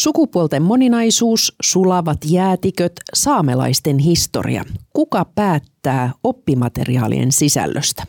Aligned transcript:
Sukupuolten 0.00 0.62
moninaisuus, 0.62 1.54
sulavat 1.62 2.18
jäätiköt, 2.24 2.92
saamelaisten 3.14 3.98
historia. 3.98 4.64
Kuka 4.92 5.24
päättää 5.34 6.12
oppimateriaalien 6.24 7.32
sisällöstä? 7.32 8.02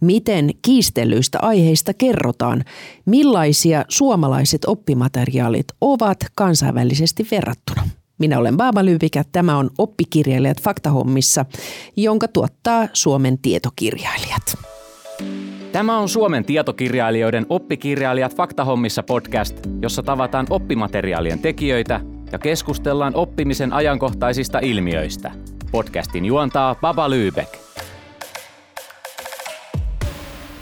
Miten 0.00 0.50
kiistellyistä 0.62 1.38
aiheista 1.42 1.94
kerrotaan? 1.94 2.64
Millaisia 3.06 3.84
suomalaiset 3.88 4.64
oppimateriaalit 4.66 5.66
ovat 5.80 6.18
kansainvälisesti 6.34 7.26
verrattuna? 7.30 7.88
Minä 8.18 8.38
olen 8.38 8.56
Baaba 8.56 8.84
Lyyvikä, 8.84 9.24
tämä 9.32 9.58
on 9.58 9.70
Oppikirjailijat 9.78 10.62
faktahommissa, 10.62 11.44
jonka 11.96 12.28
tuottaa 12.28 12.88
Suomen 12.92 13.38
tietokirjailijat. 13.38 14.77
Tämä 15.72 15.98
on 15.98 16.08
Suomen 16.08 16.44
tietokirjailijoiden 16.44 17.46
Oppikirjailijat 17.48 18.36
faktahommissa 18.36 19.02
podcast, 19.02 19.56
jossa 19.82 20.02
tavataan 20.02 20.46
oppimateriaalien 20.50 21.38
tekijöitä 21.38 22.00
ja 22.32 22.38
keskustellaan 22.38 23.14
oppimisen 23.14 23.72
ajankohtaisista 23.72 24.58
ilmiöistä. 24.58 25.30
Podcastin 25.70 26.24
juontaa 26.24 26.74
Baba 26.74 27.10
Lyybeck. 27.10 27.54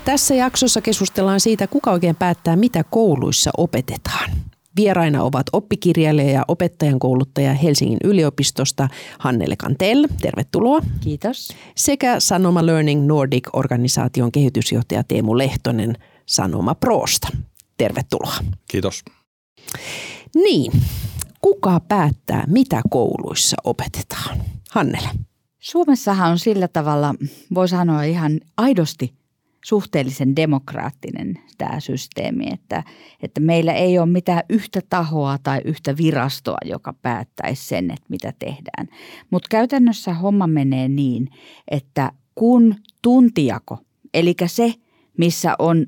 Tässä 0.05 0.35
jaksossa 0.35 0.81
keskustellaan 0.81 1.39
siitä, 1.39 1.67
kuka 1.67 1.91
oikein 1.91 2.15
päättää, 2.15 2.55
mitä 2.55 2.83
kouluissa 2.89 3.51
opetetaan. 3.57 4.29
Vieraina 4.77 5.23
ovat 5.23 5.45
oppikirjailija 5.53 6.31
ja 6.31 6.45
opettajan 6.47 6.99
kouluttaja 6.99 7.53
Helsingin 7.53 7.97
yliopistosta 8.03 8.87
Hannele 9.19 9.55
Kantel, 9.55 10.07
tervetuloa. 10.21 10.81
Kiitos. 11.01 11.47
Sekä 11.75 12.19
Sanoma 12.19 12.65
Learning 12.65 13.05
Nordic-organisaation 13.05 14.31
kehitysjohtaja 14.31 15.03
Teemu 15.03 15.37
Lehtonen 15.37 15.97
Sanoma 16.25 16.75
Proosta. 16.75 17.27
Tervetuloa. 17.77 18.35
Kiitos. 18.67 19.03
Niin, 20.35 20.71
kuka 21.41 21.79
päättää, 21.79 22.43
mitä 22.47 22.81
kouluissa 22.89 23.57
opetetaan? 23.63 24.37
Hannele. 24.71 25.09
Suomessahan 25.59 26.31
on 26.31 26.39
sillä 26.39 26.67
tavalla, 26.67 27.15
voi 27.53 27.67
sanoa 27.67 28.03
ihan 28.03 28.39
aidosti 28.57 29.13
suhteellisen 29.67 30.35
demokraattinen 30.35 31.39
tämä 31.57 31.79
systeemi, 31.79 32.45
että, 32.53 32.83
että 33.21 33.41
meillä 33.41 33.73
ei 33.73 33.99
ole 33.99 34.05
mitään 34.05 34.43
yhtä 34.49 34.81
tahoa 34.89 35.37
tai 35.43 35.61
yhtä 35.65 35.97
virastoa, 35.97 36.57
joka 36.65 36.93
päättäisi 36.93 37.67
sen, 37.67 37.91
että 37.91 38.05
mitä 38.09 38.33
tehdään. 38.39 38.87
Mutta 39.29 39.47
käytännössä 39.49 40.13
homma 40.13 40.47
menee 40.47 40.87
niin, 40.87 41.29
että 41.71 42.11
kun 42.35 42.75
tuntijako, 43.01 43.77
eli 44.13 44.35
se, 44.45 44.73
missä 45.17 45.55
on 45.59 45.85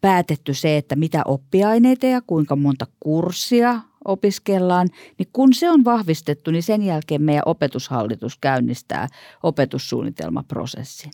päätetty 0.00 0.54
se, 0.54 0.76
että 0.76 0.96
mitä 0.96 1.22
oppiaineita 1.24 2.06
ja 2.06 2.20
kuinka 2.26 2.56
monta 2.56 2.86
kurssia 3.00 3.80
opiskellaan, 4.04 4.88
niin 5.18 5.28
kun 5.32 5.54
se 5.54 5.70
on 5.70 5.84
vahvistettu, 5.84 6.50
niin 6.50 6.62
sen 6.62 6.82
jälkeen 6.82 7.22
meidän 7.22 7.42
opetushallitus 7.46 8.38
käynnistää 8.38 9.08
opetussuunnitelmaprosessin. 9.42 11.10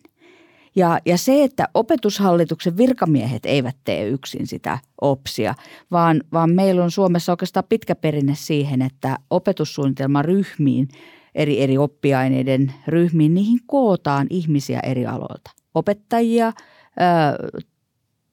Ja, 0.77 1.01
ja 1.07 1.19
se, 1.19 1.45
että 1.45 1.69
opetushallituksen 1.75 2.77
virkamiehet 2.77 3.47
eivät 3.47 3.77
tee 3.85 4.09
yksin 4.09 4.47
sitä 4.47 4.79
OPSia, 5.01 5.55
vaan, 5.91 6.23
vaan 6.33 6.51
meillä 6.51 6.85
on 6.85 6.91
Suomessa 6.91 7.33
oikeastaan 7.33 7.65
pitkä 7.69 7.95
perinne 7.95 8.35
siihen, 8.35 8.83
että 8.83 9.19
opetussuunnitelmaryhmiin, 9.31 10.89
eri, 11.35 11.63
eri 11.63 11.79
oppiaineiden 11.79 12.73
ryhmiin, 12.87 13.35
niihin 13.35 13.59
kootaan 13.67 14.27
ihmisiä 14.31 14.81
eri 14.81 15.07
aloilta. 15.07 15.51
Opettajia, 15.75 16.53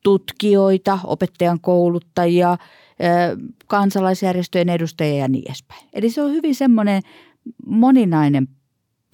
tutkijoita, 0.03 0.99
opettajan 1.03 1.59
kouluttajia, 1.61 2.57
kansalaisjärjestöjen 3.67 4.69
edustajia 4.69 5.17
ja 5.17 5.27
niin 5.27 5.43
edespäin. 5.47 5.89
Eli 5.93 6.09
se 6.09 6.21
on 6.21 6.31
hyvin 6.31 6.55
semmoinen 6.55 7.01
moninainen 7.65 8.47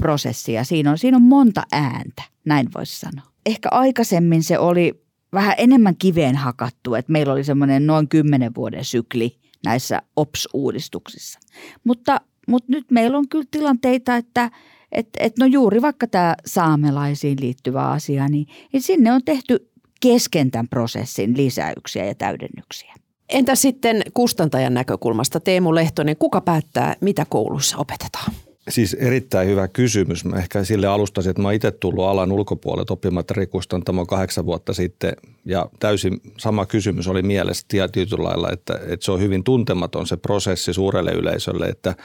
prosessi 0.04 0.54
ja 0.54 0.64
siinä 0.64 0.92
on, 0.92 0.98
siinä 0.98 1.18
on 1.18 1.24
monta 1.24 1.64
ääntä, 1.72 2.24
näin 2.46 2.68
voisi 2.76 3.00
sanoa. 3.00 3.26
Ehkä 3.46 3.70
aikaisemmin 3.72 4.44
se 4.44 4.60
oli 4.60 5.04
vähän 5.34 5.56
enemmän 5.58 5.96
kiveen 5.96 6.36
hakattu, 6.36 6.96
että 6.96 7.12
meillä 7.12 7.34
oli 7.34 7.44
semmoinen 7.44 7.88
noin 7.88 8.10
kymmenen 8.10 8.56
vuoden 8.56 8.86
sykli 8.86 9.38
näissä 9.66 10.02
OPS-uudistuksissa. 10.16 11.40
Mutta, 11.84 12.22
mutta 12.48 12.72
nyt 12.72 12.92
meillä 12.92 13.18
on 13.18 13.30
kyllä 13.30 13.46
tilanteita, 13.52 14.16
että 14.16 14.52
et, 14.92 15.08
et 15.20 15.34
no 15.40 15.46
juuri 15.46 15.82
vaikka 15.82 16.08
tämä 16.08 16.36
saamelaisiin 16.46 17.38
liittyvä 17.42 17.90
asia, 17.90 18.28
niin, 18.28 18.48
niin 18.74 18.82
sinne 18.82 19.14
on 19.14 19.22
tehty 19.26 19.72
kesken 20.02 20.52
tämän 20.52 20.68
prosessin 20.68 21.38
lisäyksiä 21.38 22.06
ja 22.06 22.16
täydennyksiä. 22.16 22.94
Entä 23.30 23.56
sitten 23.56 24.02
kustantajan 24.14 24.74
näkökulmasta, 24.74 25.40
Teemu 25.40 25.76
Lehtonen, 25.76 26.18
kuka 26.18 26.42
päättää, 26.42 26.96
mitä 27.02 27.26
kouluissa 27.30 27.78
opetetaan? 27.78 28.34
Siis 28.70 28.94
erittäin 28.94 29.48
hyvä 29.48 29.68
kysymys. 29.68 30.26
Mä 30.26 30.36
ehkä 30.36 30.64
sille 30.64 30.88
alustasin, 30.88 31.30
että 31.30 31.42
mä 31.42 31.52
itse 31.52 31.72
tullut 31.72 32.06
alan 32.06 32.32
ulkopuolelta 32.32 32.94
oppimateriaalikustantamo 32.94 34.06
kahdeksan 34.06 34.46
vuotta 34.46 34.74
sitten 34.74 35.14
ja 35.46 35.70
täysin 35.80 36.22
sama 36.38 36.66
kysymys 36.66 37.08
oli 37.08 37.22
mielessä 37.22 37.66
tietyllä 37.70 38.24
lailla, 38.24 38.50
että, 38.52 38.80
että 38.88 39.06
se 39.06 39.12
on 39.12 39.20
hyvin 39.20 39.44
tuntematon 39.44 40.08
se 40.08 40.18
prosessi 40.18 40.74
suurelle 40.74 41.12
yleisölle, 41.12 41.66
että, 41.66 41.96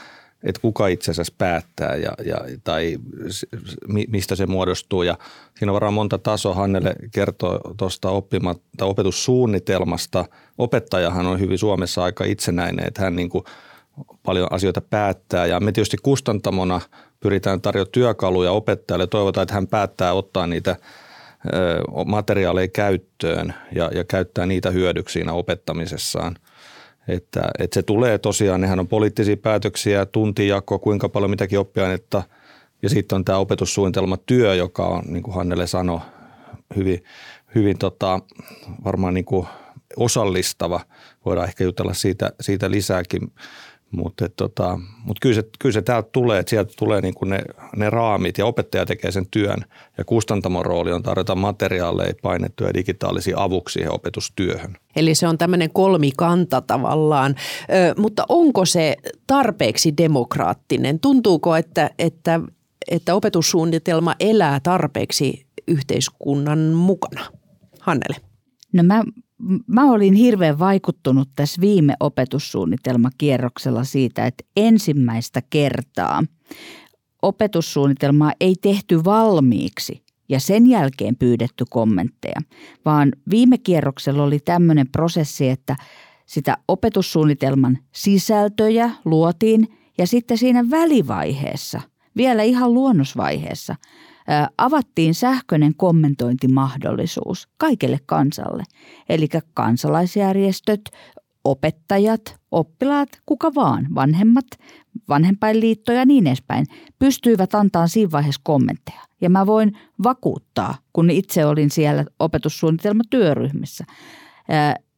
että 0.43 0.61
kuka 0.61 0.89
itse 0.89 1.11
asiassa 1.11 1.35
päättää 1.39 1.97
ja, 1.97 2.13
ja, 2.25 2.39
tai 2.65 2.99
mistä 4.09 4.37
se 4.37 4.47
muodostuu. 4.47 5.03
Ja 5.03 5.19
siinä 5.59 5.73
on 5.73 5.75
varmaan 5.75 5.95
monta 5.95 6.19
tasoa. 6.19 6.55
Hannele 6.55 6.95
kertoo 7.13 7.61
tuosta 7.77 8.09
opetussuunnitelmasta. 8.81 10.25
Opettajahan 10.59 11.27
on 11.27 11.41
hyvin 11.41 11.59
Suomessa 11.59 12.05
aika 12.05 12.25
itsenäinen, 12.25 12.87
että 12.87 13.03
hän 13.03 13.17
niin 13.17 13.29
kuin– 13.29 13.45
paljon 14.23 14.49
asioita 14.51 14.81
päättää 14.81 15.47
ja 15.47 15.61
me 15.61 15.73
tietysti 15.73 15.97
kustantamona 16.03 16.81
pyritään 17.21 17.61
tarjoamaan 17.61 17.93
työkaluja 17.93 18.53
opettajalle. 18.53 19.07
Toivotaan, 19.07 19.43
että 19.43 19.55
hän 19.55 19.67
päättää 19.67 20.13
ottaa 20.13 20.47
niitä 20.47 20.77
materiaaleja 22.07 22.69
käyttöön 22.69 23.55
ja, 23.75 23.91
ja 23.95 24.05
käyttää 24.05 24.47
niitä 24.47 24.71
hyödyksi 24.71 25.13
siinä 25.13 25.33
opettamisessaan. 25.33 26.37
Että, 27.09 27.43
että 27.59 27.75
se 27.75 27.83
tulee 27.83 28.19
tosiaan, 28.19 28.61
nehän 28.61 28.81
on 28.81 28.89
poliittisia 28.89 29.37
päätöksiä, 29.37 30.07
tuntijako, 30.07 30.79
kuinka 30.79 31.09
paljon 31.09 31.31
mitäkin 31.31 31.59
oppiainetta 31.59 32.23
ja 32.83 32.89
sitten 32.89 33.17
on 33.17 33.25
tämä 33.25 33.39
opetussuunnitelmatyö, 33.39 34.55
joka 34.55 34.87
on, 34.87 35.03
niin 35.07 35.23
kuin 35.23 35.35
Hannele 35.35 35.67
sanoi, 35.67 36.01
hyvin, 36.77 37.05
hyvin 37.55 37.79
tota, 37.79 38.21
varmaan 38.85 39.15
niin 39.15 39.25
kuin 39.25 39.47
osallistava. 39.97 40.81
Voidaan 41.25 41.49
ehkä 41.49 41.65
jutella 41.65 41.95
siitä, 41.95 42.33
siitä 42.41 42.71
lisääkin. 42.71 43.33
Mutta 43.91 44.29
tota, 44.29 44.79
mut 45.05 45.21
kyllä, 45.21 45.35
se, 45.35 45.43
kyllä 45.59 45.73
se 45.73 45.83
täältä 45.83 46.09
tulee, 46.13 46.39
että 46.39 46.51
sieltä 46.51 46.73
tulee 46.79 47.01
niinku 47.01 47.25
ne, 47.25 47.39
ne 47.77 47.91
raamit 47.91 48.39
ja 48.39 48.47
opettaja 48.47 48.87
tekee 48.87 49.11
sen 49.11 49.27
työn 49.31 49.65
ja 49.99 50.05
kustantamon 50.05 50.67
rooli 50.67 50.93
on 50.93 51.03
tarjota 51.03 51.35
materiaaleja, 51.35 52.13
painettuja 52.23 52.75
digitaalisia 52.75 53.43
avuksi 53.43 53.73
siihen 53.73 53.95
opetustyöhön. 53.95 54.77
Eli 54.97 55.15
se 55.15 55.29
on 55.29 55.39
tämmöinen 55.39 55.71
kolmikanta 55.73 56.61
tavallaan, 56.61 57.35
Ö, 57.63 57.95
mutta 58.01 58.25
onko 58.29 58.65
se 58.65 58.97
tarpeeksi 59.27 59.97
demokraattinen? 59.97 61.01
Tuntuuko, 61.01 61.57
että, 61.57 61.91
että, 61.99 62.41
että 62.91 63.15
opetussuunnitelma 63.15 64.15
elää 64.21 64.61
tarpeeksi 64.61 65.47
yhteiskunnan 65.69 66.59
mukana? 66.59 67.27
Hannele. 67.81 68.17
No 68.73 68.83
mä 68.83 69.03
mä 69.67 69.93
olin 69.93 70.15
hirveän 70.15 70.59
vaikuttunut 70.59 71.29
tässä 71.37 71.61
viime 71.61 71.95
opetussuunnitelmakierroksella 72.01 73.85
siitä, 73.85 74.27
että 74.27 74.45
ensimmäistä 74.57 75.43
kertaa 75.51 76.23
opetussuunnitelmaa 77.23 78.33
ei 78.41 78.55
tehty 78.63 79.05
valmiiksi 79.05 80.03
ja 80.29 80.41
sen 80.41 80.67
jälkeen 80.67 81.17
pyydetty 81.17 81.65
kommentteja, 81.71 82.41
vaan 82.85 83.13
viime 83.31 83.59
kierroksella 83.59 84.23
oli 84.23 84.39
tämmöinen 84.39 84.89
prosessi, 84.89 85.49
että 85.49 85.77
sitä 86.27 86.57
opetussuunnitelman 86.69 87.79
sisältöjä 87.93 88.91
luotiin 89.05 89.69
ja 89.99 90.07
sitten 90.07 90.39
siinä 90.39 90.71
välivaiheessa, 90.71 91.81
vielä 92.17 92.43
ihan 92.43 92.75
luonnosvaiheessa– 92.75 93.77
avattiin 94.59 95.15
sähköinen 95.15 95.75
kommentointimahdollisuus 95.75 97.49
kaikelle 97.57 97.99
kansalle. 98.07 98.63
Eli 99.09 99.29
kansalaisjärjestöt, 99.55 100.81
opettajat, 101.45 102.37
oppilaat, 102.51 103.09
kuka 103.27 103.55
vaan, 103.55 103.87
vanhemmat, 103.95 104.47
vanhempainliitto 105.09 105.93
ja 105.93 106.05
niin 106.05 106.27
edespäin, 106.27 106.67
pystyivät 106.99 107.55
antaa 107.55 107.87
siinä 107.87 108.11
vaiheessa 108.11 108.41
kommentteja. 108.45 109.01
Ja 109.21 109.31
mä 109.31 109.47
voin 109.47 109.79
vakuuttaa, 110.03 110.75
kun 110.93 111.11
itse 111.11 111.47
olin 111.47 111.71
siellä 111.71 112.05
opetussuunnitelmatyöryhmissä, 112.19 113.85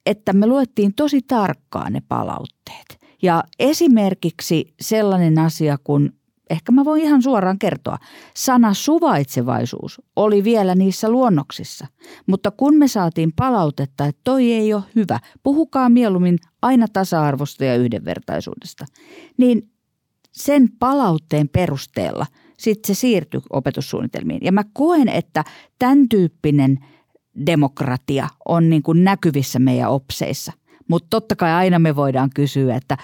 että 0.06 0.32
me 0.32 0.46
luettiin 0.46 0.94
tosi 0.94 1.22
tarkkaan 1.22 1.92
ne 1.92 2.02
palautteet. 2.08 3.00
Ja 3.22 3.44
esimerkiksi 3.58 4.74
sellainen 4.80 5.38
asia 5.38 5.78
kuin 5.84 6.19
ehkä 6.50 6.72
mä 6.72 6.84
voin 6.84 7.02
ihan 7.02 7.22
suoraan 7.22 7.58
kertoa, 7.58 7.98
sana 8.36 8.74
suvaitsevaisuus 8.74 10.02
oli 10.16 10.44
vielä 10.44 10.74
niissä 10.74 11.10
luonnoksissa. 11.10 11.86
Mutta 12.26 12.50
kun 12.50 12.76
me 12.76 12.88
saatiin 12.88 13.32
palautetta, 13.36 14.06
että 14.06 14.20
toi 14.24 14.52
ei 14.52 14.74
ole 14.74 14.82
hyvä, 14.94 15.20
puhukaa 15.42 15.88
mieluummin 15.88 16.38
aina 16.62 16.86
tasa-arvosta 16.92 17.64
ja 17.64 17.76
yhdenvertaisuudesta, 17.76 18.84
niin 19.36 19.70
sen 20.30 20.68
palautteen 20.78 21.48
perusteella 21.48 22.26
sitten 22.56 22.94
se 22.94 23.00
siirtyi 23.00 23.40
opetussuunnitelmiin. 23.50 24.40
Ja 24.44 24.52
mä 24.52 24.64
koen, 24.72 25.08
että 25.08 25.44
tämän 25.78 26.08
tyyppinen 26.08 26.78
demokratia 27.46 28.28
on 28.48 28.70
niin 28.70 28.82
kuin 28.82 29.04
näkyvissä 29.04 29.58
meidän 29.58 29.90
opseissa. 29.90 30.52
Mutta 30.88 31.06
totta 31.10 31.36
kai 31.36 31.52
aina 31.52 31.78
me 31.78 31.96
voidaan 31.96 32.30
kysyä, 32.34 32.76
että 32.76 32.96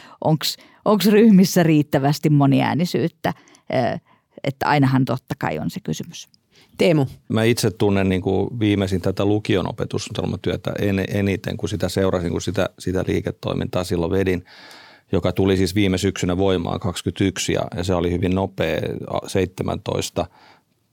onko 0.87 1.05
ryhmissä 1.11 1.63
riittävästi 1.63 2.31
moniäänisyyttä, 2.31 3.35
että 4.45 4.67
ainahan 4.67 5.05
totta 5.05 5.35
kai 5.39 5.59
on 5.59 5.71
se 5.71 5.81
kysymys. 5.81 6.29
Teemu. 6.79 7.07
Mä 7.29 7.45
itse 7.45 7.71
tunnen 7.71 8.09
niin 8.09 8.23
kuin 8.23 8.61
viimeisin 8.61 9.01
tätä 9.01 9.25
lukion 9.25 9.69
opetussuunnitelmatyötä 9.69 10.73
eniten, 11.09 11.57
kun 11.57 11.69
sitä 11.69 11.89
seurasin, 11.89 12.31
kun 12.31 12.43
sitä, 12.43 12.71
sitä 12.79 13.05
liiketoimintaa 13.07 13.85
silloin 13.85 14.13
vedin 14.13 14.45
joka 15.13 15.33
tuli 15.33 15.57
siis 15.57 15.75
viime 15.75 15.99
syksynä 15.99 16.37
voimaan 16.37 16.81
21 16.81 17.53
ja, 17.53 17.63
ja 17.77 17.85
se 17.85 17.95
oli 17.95 18.11
hyvin 18.11 18.35
nopea, 18.35 18.81
17 19.27 20.27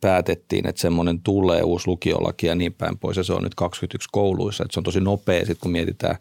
päätettiin, 0.02 0.68
että 0.68 0.82
semmoinen 0.82 1.20
tulee 1.20 1.64
uusi 1.64 1.88
lukiolaki 1.88 2.48
ja 2.48 2.56
niin 2.56 2.74
päin 2.74 2.98
pois 2.98 3.18
ja 3.18 3.24
se 3.24 3.34
on 3.34 3.44
nyt 3.44 3.56
21 3.56 4.10
kouluissa, 4.12 4.64
että 4.64 4.74
se 4.74 4.80
on 4.80 4.84
tosi 4.84 5.00
nopea 5.00 5.40
sitten 5.40 5.62
kun 5.62 5.72
mietitään 5.72 6.18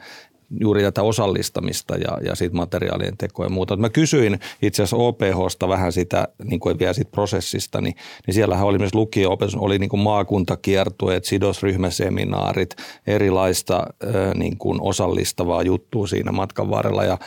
juuri 0.60 0.82
tätä 0.82 1.02
osallistamista 1.02 1.96
ja, 1.96 2.18
ja 2.24 2.34
siitä 2.34 2.56
materiaalien 2.56 3.16
tekoa 3.16 3.46
ja 3.46 3.50
muuta. 3.50 3.76
Mä 3.76 3.88
kysyin 3.88 4.40
itse 4.62 4.82
asiassa 4.82 4.96
OPHsta 4.96 5.68
vähän 5.68 5.92
sitä, 5.92 6.28
niin 6.44 6.60
kuin 6.60 6.78
vielä 6.78 6.92
siitä 6.92 7.10
prosessista, 7.10 7.80
niin, 7.80 7.94
niin 8.26 8.34
siellähän 8.34 8.66
oli 8.66 8.78
myös 8.78 8.94
lukio-opetus, 8.94 9.56
oli 9.56 9.78
niin 9.78 9.90
kuin 9.90 10.00
maakuntakiertueet, 10.00 11.24
sidosryhmäseminaarit, 11.24 12.76
erilaista 13.06 13.86
niin 14.34 14.58
kuin 14.58 14.78
osallistavaa 14.80 15.62
juttua 15.62 16.06
siinä 16.06 16.32
matkan 16.32 16.70
varrella 16.70 17.04
ja 17.04 17.18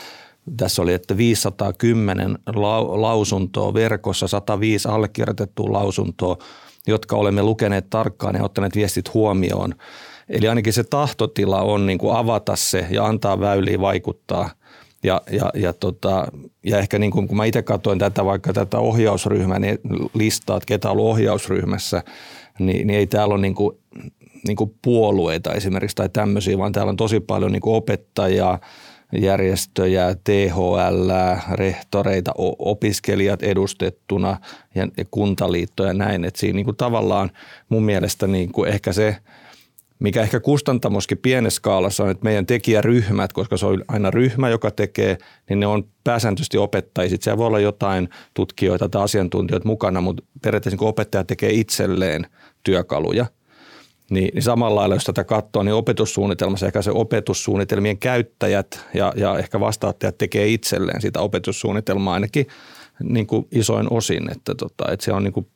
tässä 0.57 0.81
oli, 0.81 0.94
että 0.94 1.18
510 1.18 2.38
lausuntoa 2.88 3.74
verkossa, 3.74 4.27
105 4.27 4.88
allekirjoitettua 4.88 5.74
lausuntoa, 5.74 6.38
jotka 6.88 7.16
olemme 7.16 7.44
lukeneet 7.44 7.89
tarkkaan 7.89 8.36
ja 8.36 8.44
ottaneet 8.44 8.75
viestit 8.75 9.13
huomioon. 9.13 9.75
Eli 10.30 10.48
ainakin 10.48 10.74
se 10.74 10.83
tahtotila 10.83 11.62
on 11.62 11.86
niin 11.86 11.98
kuin 11.98 12.16
avata 12.16 12.56
se 12.56 12.88
ja 12.89 13.06
antaa 13.06 13.39
väyliä 13.39 13.81
vaikuttaa. 13.81 14.50
Ja, 15.04 15.22
ja, 15.31 15.51
ja, 15.54 15.74
tota, 15.74 16.27
ja 16.63 16.80
ehkä 16.80 17.00
niin 17.00 17.12
kuin, 17.12 17.27
kun 17.27 17.38
mä 17.38 17.45
itse 17.45 17.62
katsoin 17.62 18.00
tätä 18.00 18.25
vaikka 18.25 18.54
tätä 18.54 18.80
ohjausryhmän 18.80 19.62
niin 19.62 19.80
listaa, 20.13 20.57
että 20.57 20.68
ketä 20.68 20.89
on 20.89 20.92
ollut 20.92 21.12
ohjausryhmässä, 21.12 22.04
niin, 22.60 22.88
niin 22.88 23.00
ei 23.00 23.07
täällä 23.07 23.33
ole 23.33 23.42
niin 23.42 23.56
kuin, 23.56 23.77
niin 24.48 24.57
kuin 24.57 24.75
puolueita 24.81 25.54
esimerkiksi 25.54 25.95
tai 25.95 26.10
tämmöisiä, 26.10 26.57
vaan 26.57 26.72
täällä 26.72 26.89
on 26.89 26.98
tosi 26.98 27.19
paljon 27.19 27.51
niin 27.51 27.62
kuin 27.62 27.75
opettajia, 27.75 28.60
järjestöjä, 29.22 30.16
THL, 30.24 31.12
rehtoreita, 31.51 32.31
opiskelijat 32.60 33.44
edustettuna 33.44 34.38
ja 34.75 35.06
kuntaliittoja 35.12 35.89
ja 35.89 35.94
näin. 35.94 36.25
Että 36.25 36.39
siinä 36.39 36.56
niin 36.56 36.66
kuin 36.66 36.77
tavallaan 36.77 37.31
mun 37.69 37.83
mielestä 37.83 38.27
niin 38.27 38.51
kuin 38.51 38.69
ehkä 38.69 38.94
se, 38.94 39.18
mikä 40.00 40.22
ehkä 40.22 40.40
kustantamoskin 40.40 41.18
pienessä 41.18 41.58
skaalassa 41.58 42.04
on, 42.04 42.10
että 42.10 42.24
meidän 42.24 42.46
tekijäryhmät, 42.46 43.34
koska 43.34 43.58
se 43.58 43.66
on 43.66 43.84
aina 43.88 44.12
ryhmä, 44.12 44.50
joka 44.50 44.72
tekee, 44.72 45.18
niin 45.50 45.60
ne 45.60 45.68
on 45.68 45.84
pääsääntöisesti 46.04 46.58
opettajia. 46.58 47.10
Sitten 47.10 47.24
siellä 47.24 47.38
voi 47.38 47.48
olla 47.48 47.60
jotain 47.60 48.10
tutkijoita 48.34 48.90
tai 48.90 49.04
asiantuntijoita 49.04 49.68
mukana, 49.68 50.02
mutta 50.02 50.24
periaatteessa 50.42 50.78
niin 50.78 50.90
opettaja 50.90 51.24
tekee 51.24 51.50
itselleen 51.52 52.28
työkaluja– 52.64 53.26
niin, 54.10 54.30
niin 54.34 54.44
samalla 54.44 54.80
lailla, 54.80 54.96
jos 54.96 55.04
tätä 55.04 55.24
katsoo, 55.24 55.64
niin 55.64 55.74
opetussuunnitelmassa 55.74 56.66
ehkä 56.66 56.82
se 56.82 56.92
opetussuunnitelmien 56.92 57.98
käyttäjät 57.98 58.86
ja, 58.94 59.14
ja 59.16 59.38
ehkä 59.38 59.60
vastaattajat 59.60 60.18
tekee 60.18 60.48
itselleen 60.48 61.02
sitä 61.02 61.22
opetussuunnitelmaa 61.22 62.14
ainakin 62.14 62.48
niin 63.04 63.28
kuin 63.28 63.48
isoin 63.52 63.88
osin, 63.90 64.32
että, 64.32 64.56
tota, 64.56 64.92
että 64.92 65.06
se 65.06 65.14
on 65.14 65.24
niin 65.24 65.34
kuin 65.34 65.48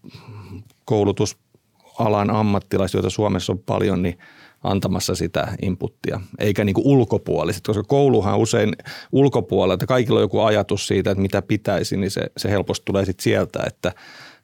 koulutusalan 2.00 2.30
ammattilaiset, 2.30 2.94
joita 2.94 3.10
Suomessa 3.10 3.54
on 3.54 3.60
paljon, 3.60 4.02
niin 4.02 4.18
antamassa 4.64 5.16
sitä 5.16 5.48
inputtia, 5.62 6.22
eikä 6.40 6.64
niin 6.64 6.74
kuin 6.74 6.88
ulkopuoliset, 6.88 7.64
koska 7.68 7.84
kouluhan 7.84 8.38
usein 8.38 8.76
ulkopuolelta, 9.12 9.86
kaikilla 9.86 10.20
on 10.20 10.24
joku 10.24 10.40
ajatus 10.40 10.88
siitä, 10.88 11.12
että 11.12 11.22
mitä 11.22 11.42
pitäisi, 11.42 11.98
niin 11.98 12.12
se, 12.12 12.22
se 12.38 12.50
helposti 12.50 12.86
tulee 12.86 13.06
sitten 13.06 13.24
sieltä, 13.24 13.60
että– 13.68 13.92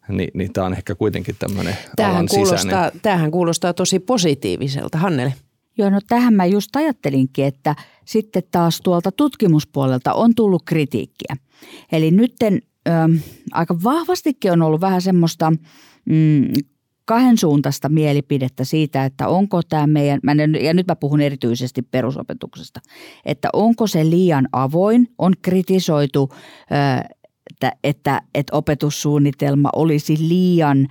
niin, 0.07 0.30
niin 0.34 0.54
tämä 0.54 0.68
on 0.68 0.74
ehkä 0.74 0.96
kuitenkin 0.96 1.36
tämmöinen 1.40 1.78
tämähän 1.96 2.16
alan 2.16 2.28
kuulostaa, 2.30 2.57
sisäinen. 2.57 3.02
Tämähän 3.02 3.31
kuulostaa 3.31 3.74
tosi 3.74 4.00
positiiviselta. 4.00 4.98
Hannele. 4.98 5.34
Joo, 5.78 5.90
no 5.90 6.00
tähän 6.08 6.34
mä 6.34 6.46
just 6.46 6.75
ajattelinkin, 6.75 7.46
että 7.46 7.75
sitten 8.06 8.44
taas 8.51 8.81
tuolta 8.81 9.12
tutkimuspuolelta 9.12 10.13
on 10.13 10.36
tullut 10.36 10.63
kritiikkiä. 10.66 11.36
Eli 11.92 12.12
nytten 12.12 12.62
ö, 12.88 12.92
aika 13.51 13.75
vahvastikin 13.84 14.51
on 14.51 14.62
ollut 14.62 14.81
vähän 14.81 15.01
semmoista 15.01 15.54
mm, 16.06 16.54
kahden 17.06 17.38
suuntaista 17.38 17.90
mielipidettä 17.90 18.63
siitä, 18.63 19.06
että 19.06 19.28
onko 19.28 19.62
tämä 19.69 19.88
meidän, 19.88 20.19
ja 20.62 20.74
nyt 20.74 20.88
mä 20.88 20.96
puhun 20.96 21.22
erityisesti 21.22 21.81
perusopetuksesta, 21.81 22.81
että 23.25 23.50
onko 23.54 23.88
se 23.88 24.10
liian 24.10 24.48
avoin, 24.52 25.07
on 25.18 25.34
kritisoitu 25.42 26.30
että, 27.52 27.72
että, 27.84 28.22
että 28.36 28.56
opetussuunnitelma 28.56 29.70
olisi 29.76 30.18
liian 30.20 30.88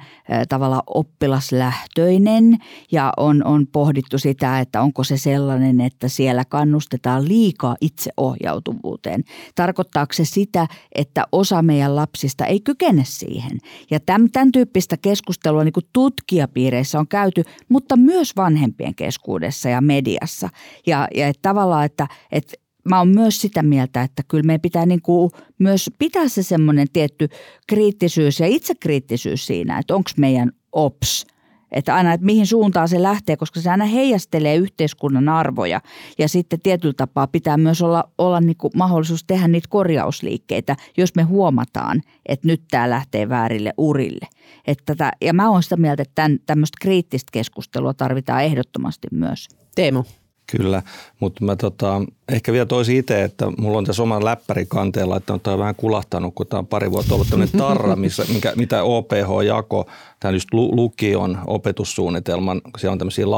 tavalla 0.48 0.82
oppilaslähtöinen 0.86 2.58
ja 2.92 3.12
on, 3.16 3.44
on 3.44 3.66
pohdittu 3.66 4.18
sitä, 4.18 4.60
että 4.60 4.82
onko 4.82 5.04
se 5.04 5.16
sellainen, 5.16 5.80
että 5.80 6.08
siellä 6.08 6.44
kannustetaan 6.44 7.28
liikaa 7.28 7.76
itseohjautuvuuteen. 7.80 9.24
Tarkoittaako 9.54 10.12
se 10.12 10.24
sitä, 10.24 10.66
että 10.94 11.24
osa 11.32 11.62
meidän 11.62 11.96
lapsista 11.96 12.46
ei 12.46 12.60
kykene 12.60 13.02
siihen? 13.06 13.58
Ja 13.90 14.00
tämän, 14.00 14.30
tämän 14.32 14.52
tyyppistä 14.52 14.96
keskustelua 14.96 15.64
niin 15.64 15.72
kuin 15.72 15.88
tutkijapiireissä 15.92 16.98
on 16.98 17.08
käyty, 17.08 17.42
mutta 17.68 17.96
myös 17.96 18.36
vanhempien 18.36 18.94
keskuudessa 18.94 19.68
ja 19.68 19.80
mediassa. 19.80 20.48
Ja, 20.86 21.08
ja 21.14 21.28
että 21.28 21.42
tavallaan, 21.42 21.84
että, 21.84 22.08
että 22.32 22.63
mä 22.84 22.98
oon 22.98 23.08
myös 23.08 23.40
sitä 23.40 23.62
mieltä, 23.62 24.02
että 24.02 24.22
kyllä 24.28 24.42
meidän 24.42 24.60
pitää 24.60 24.86
niin 24.86 25.02
kuin 25.02 25.30
myös 25.58 25.90
pitää 25.98 26.28
se 26.28 26.42
semmoinen 26.42 26.86
tietty 26.92 27.28
kriittisyys 27.66 28.40
ja 28.40 28.46
itsekriittisyys 28.46 29.46
siinä, 29.46 29.78
että 29.78 29.94
onko 29.94 30.10
meidän 30.16 30.52
ops– 30.72 31.26
että 31.74 31.94
aina, 31.94 32.12
että 32.12 32.26
mihin 32.26 32.46
suuntaan 32.46 32.88
se 32.88 33.02
lähtee, 33.02 33.36
koska 33.36 33.60
se 33.60 33.70
aina 33.70 33.84
heijastelee 33.84 34.56
yhteiskunnan 34.56 35.28
arvoja. 35.28 35.80
Ja 36.18 36.28
sitten 36.28 36.60
tietyllä 36.60 36.94
tapaa 36.96 37.26
pitää 37.26 37.56
myös 37.56 37.82
olla, 37.82 38.04
olla 38.18 38.40
niin 38.40 38.56
kuin 38.56 38.70
mahdollisuus 38.76 39.24
tehdä 39.24 39.48
niitä 39.48 39.68
korjausliikkeitä, 39.70 40.76
jos 40.96 41.14
me 41.14 41.22
huomataan, 41.22 42.02
että 42.26 42.48
nyt 42.48 42.62
tämä 42.70 42.90
lähtee 42.90 43.28
väärille 43.28 43.72
urille. 43.78 44.26
Että 44.66 44.84
tätä, 44.86 45.12
ja 45.20 45.34
mä 45.34 45.50
oon 45.50 45.62
sitä 45.62 45.76
mieltä, 45.76 46.02
että 46.02 46.30
tämmöistä 46.46 46.78
kriittistä 46.80 47.30
keskustelua 47.32 47.94
tarvitaan 47.94 48.44
ehdottomasti 48.44 49.08
myös. 49.10 49.48
Teemu. 49.74 50.04
Kyllä, 50.46 50.82
mutta 51.20 51.44
mä 51.44 51.56
tota, 51.56 52.02
ehkä 52.28 52.52
vielä 52.52 52.66
toisin 52.66 52.96
itse, 52.96 53.22
että 53.22 53.46
mulla 53.58 53.78
on 53.78 53.84
tässä 53.84 54.02
oman 54.02 54.24
läppäri 54.24 54.66
kanteella, 54.66 55.16
että 55.16 55.32
on 55.32 55.40
tämä 55.40 55.58
vähän 55.58 55.74
kulahtanut, 55.74 56.34
kun 56.34 56.46
tämä 56.46 56.58
on 56.58 56.66
pari 56.66 56.90
vuotta 56.90 57.14
ollut 57.14 57.28
tämmöinen 57.30 57.58
tarra, 57.58 57.96
missä, 57.96 58.24
mikä, 58.34 58.52
mitä 58.56 58.82
OPH 58.82 59.44
jako, 59.46 59.86
tämä 60.20 60.32
just 60.32 60.48
lukion 60.52 61.38
opetussuunnitelman, 61.46 62.60
siellä 62.78 62.92
on 62.92 62.98
tämmöisiä 62.98 63.30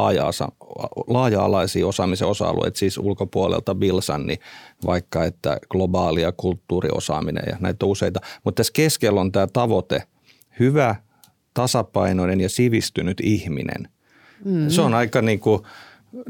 laaja-alaisia 1.07 1.87
osaamisen 1.87 2.29
osa-alueita, 2.29 2.79
siis 2.79 2.99
ulkopuolelta 2.99 3.75
Bilsan, 3.75 4.27
niin 4.27 4.39
vaikka 4.87 5.25
että 5.25 5.59
globaalia 5.71 6.33
kulttuuriosaaminen 6.33 7.45
ja 7.47 7.57
näitä 7.61 7.87
on 7.87 7.91
useita. 7.91 8.21
Mutta 8.45 8.61
tässä 8.61 8.73
keskellä 8.73 9.21
on 9.21 9.33
tämä 9.33 9.47
tavoite, 9.47 10.03
hyvä, 10.59 10.97
tasapainoinen 11.55 12.41
ja 12.41 12.49
sivistynyt 12.49 13.21
ihminen. 13.21 13.89
Mm. 14.45 14.69
Se 14.69 14.81
on 14.81 14.95
aika 14.95 15.23
niin 15.23 15.41
kuin– 15.41 15.63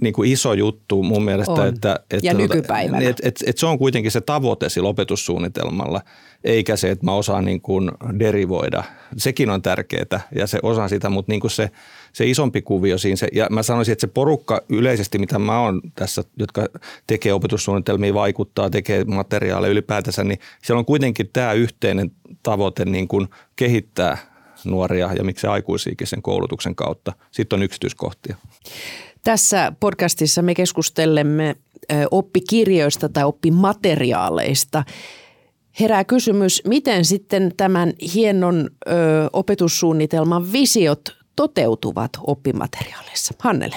niin 0.00 0.12
kuin 0.12 0.32
iso 0.32 0.52
juttu 0.52 1.02
mun 1.02 1.24
mielestä. 1.24 1.52
On. 1.52 1.66
Että, 1.66 2.00
että, 2.10 2.26
ja 2.26 2.34
tuota, 2.34 2.54
nykypäivänä. 2.54 3.08
Että, 3.08 3.28
että, 3.28 3.44
että 3.46 3.60
se 3.60 3.66
on 3.66 3.78
kuitenkin 3.78 4.10
se 4.10 4.20
tavoite 4.20 4.68
sillä 4.68 4.88
opetussuunnitelmalla, 4.88 6.00
eikä 6.44 6.76
se, 6.76 6.90
että 6.90 7.04
mä 7.04 7.14
osaan 7.14 7.44
niin 7.44 7.60
kuin 7.60 7.90
derivoida. 8.18 8.84
Sekin 9.16 9.50
on 9.50 9.62
tärkeää 9.62 10.20
ja 10.34 10.46
se 10.46 10.58
osaan 10.62 10.88
sitä, 10.88 11.08
mutta 11.08 11.32
niin 11.32 11.40
kuin 11.40 11.50
se, 11.50 11.70
se 12.12 12.26
isompi 12.26 12.62
kuvio 12.62 12.98
siinä. 12.98 13.16
Se, 13.16 13.28
ja 13.32 13.46
mä 13.50 13.62
sanoisin, 13.62 13.92
että 13.92 14.00
se 14.00 14.06
porukka 14.06 14.62
yleisesti, 14.68 15.18
mitä 15.18 15.38
mä 15.38 15.60
oon 15.60 15.80
tässä, 15.94 16.24
jotka 16.38 16.66
tekee 17.06 17.32
opetussuunnitelmia, 17.32 18.14
vaikuttaa, 18.14 18.70
tekee 18.70 19.04
materiaaleja 19.04 19.72
ylipäätänsä, 19.72 20.24
niin 20.24 20.38
siellä 20.62 20.78
on 20.78 20.84
kuitenkin 20.84 21.30
tämä 21.32 21.52
yhteinen 21.52 22.10
tavoite 22.42 22.84
niin 22.84 23.08
kuin 23.08 23.28
kehittää 23.56 24.18
nuoria 24.64 25.10
ja 25.16 25.24
miksi 25.24 25.46
aikuisiakin 25.46 26.06
sen 26.06 26.22
koulutuksen 26.22 26.74
kautta. 26.74 27.12
Sitten 27.30 27.56
on 27.56 27.62
yksityiskohtia. 27.62 28.36
Tässä 29.26 29.72
podcastissa 29.80 30.42
me 30.42 30.54
keskustelemme 30.54 31.56
oppikirjoista 32.10 33.08
tai 33.08 33.24
oppimateriaaleista. 33.24 34.84
Herää 35.80 36.04
kysymys, 36.04 36.62
miten 36.66 37.04
sitten 37.04 37.52
tämän 37.56 37.92
hienon 38.14 38.70
opetussuunnitelman 39.32 40.52
visiot 40.52 41.00
toteutuvat 41.36 42.10
oppimateriaaleissa? 42.26 43.34
Hannele. 43.38 43.76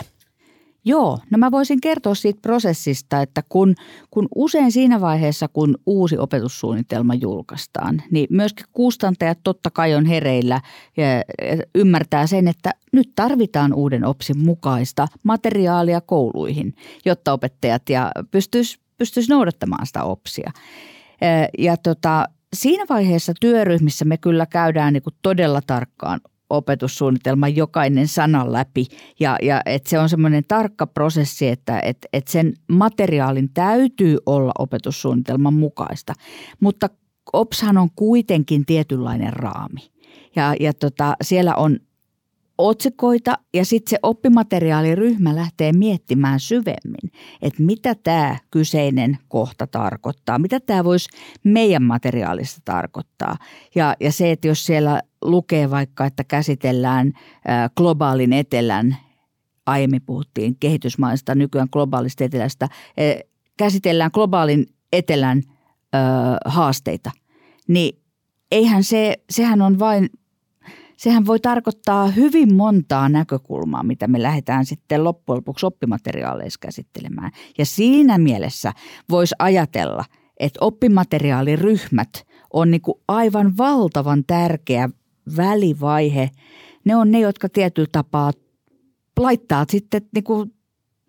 Joo, 0.86 1.20
no 1.32 1.38
mä 1.38 1.52
voisin 1.52 1.82
kertoa 1.82 2.16
siitä 2.16 2.40
prosessista, 2.42 3.22
että 3.22 3.44
kun, 3.50 3.76
kun 4.10 4.28
usein 4.36 4.72
siinä 4.72 5.02
vaiheessa, 5.02 5.48
kun 5.48 5.78
uusi 5.86 6.18
opetussuunnitelma 6.18 7.14
julkaistaan, 7.14 8.02
niin 8.12 8.28
myöskin 8.30 8.66
kustantajat 8.72 9.40
totta 9.44 9.72
kai 9.72 9.96
on 9.96 10.06
hereillä 10.06 10.62
ja 10.98 11.06
ymmärtää 11.76 12.28
sen, 12.28 12.48
että 12.48 12.72
nyt 12.92 13.12
tarvitaan 13.16 13.74
uuden 13.74 14.06
OPSin 14.06 14.40
mukaista 14.40 15.08
materiaalia 15.24 16.02
kouluihin, 16.02 16.76
jotta 17.06 17.34
opettajat 17.34 17.90
ja 17.90 18.12
pystyisi 18.32 18.80
pystyis 19.00 19.30
noudattamaan 19.30 19.86
sitä 19.88 20.04
OPSia. 20.04 20.52
Ja 21.58 21.78
tota, 21.78 22.26
siinä 22.54 22.86
vaiheessa 22.90 23.34
työryhmissä 23.40 24.06
me 24.06 24.18
kyllä 24.18 24.46
käydään 24.46 24.94
niin 24.94 25.04
todella 25.22 25.62
tarkkaan 25.68 26.20
opetussuunnitelman 26.50 27.56
jokainen 27.56 28.08
sana 28.08 28.54
läpi. 28.54 28.86
Ja, 29.20 29.38
ja 29.42 29.62
että 29.66 29.90
se 29.90 30.00
on 30.00 30.10
semmoinen 30.10 30.44
tarkka 30.48 30.88
prosessi, 30.88 31.48
että 31.48 31.80
et, 31.80 31.98
et 32.14 32.28
sen 32.28 32.54
materiaalin 32.68 33.50
täytyy 33.54 34.18
olla 34.26 34.52
opetussuunnitelman 34.60 35.54
mukaista. 35.54 36.14
Mutta 36.60 36.90
OPShan 37.34 37.78
on 37.78 37.90
kuitenkin 37.96 38.66
tietynlainen 38.66 39.34
raami. 39.34 39.92
Ja, 40.36 40.56
ja 40.60 40.74
tota, 40.74 41.16
siellä 41.22 41.56
on 41.56 41.80
otsikoita 42.60 43.38
ja 43.54 43.66
sitten 43.66 43.90
se 43.90 44.00
oppimateriaaliryhmä 44.04 45.36
lähtee 45.36 45.72
miettimään 45.74 46.40
syvemmin, 46.40 47.12
että 47.42 47.64
mitä 47.64 47.96
tämä 47.96 48.38
kyseinen 48.52 49.18
kohta 49.28 49.68
tarkoittaa, 49.68 50.40
mitä 50.40 50.60
tämä 50.60 50.84
voisi 50.84 51.10
meidän 51.44 51.84
materiaalista 51.84 52.62
tarkoittaa. 52.66 53.38
Ja, 53.76 53.96
ja 54.00 54.12
se, 54.12 54.32
että 54.32 54.48
jos 54.48 54.66
siellä 54.66 55.02
lukee 55.22 55.70
vaikka, 55.70 56.06
että 56.06 56.24
käsitellään 56.24 57.14
globaalin 57.78 58.34
etelän, 58.34 58.98
aiemmin 59.66 60.02
puhuttiin 60.02 60.56
kehitysmaista, 60.60 61.36
nykyään 61.36 61.68
globaalista 61.72 62.24
etelästä, 62.24 62.68
käsitellään 63.58 64.12
globaalin 64.14 64.66
etelän 64.94 65.44
haasteita, 66.46 67.12
niin 67.68 68.02
eihän 68.52 68.84
se, 68.84 69.16
sehän 69.30 69.62
on 69.62 69.80
vain 69.80 70.10
sehän 71.00 71.26
voi 71.26 71.40
tarkoittaa 71.40 72.08
hyvin 72.08 72.54
montaa 72.54 73.10
näkökulmaa, 73.10 73.84
mitä 73.84 74.08
me 74.08 74.22
lähdetään 74.22 74.66
sitten 74.66 75.04
loppujen 75.04 75.38
lopuksi 75.38 75.66
oppimateriaaleissa 75.66 76.60
käsittelemään. 76.62 77.32
Ja 77.58 77.66
siinä 77.66 78.18
mielessä 78.18 78.74
voisi 79.10 79.36
ajatella, 79.40 80.06
että 80.40 80.58
oppimateriaaliryhmät 80.62 82.10
on 82.54 82.72
niin 82.72 82.82
kuin 82.82 83.02
aivan 83.08 83.58
valtavan 83.58 84.24
tärkeä 84.28 84.90
välivaihe. 85.38 86.30
Ne 86.86 86.96
on 86.96 87.12
ne, 87.12 87.20
jotka 87.20 87.50
tietyllä 87.50 87.90
tapaa 87.92 88.32
laittaa 89.20 89.66
sitten 89.70 90.02
niin 90.14 90.24
kuin 90.24 90.54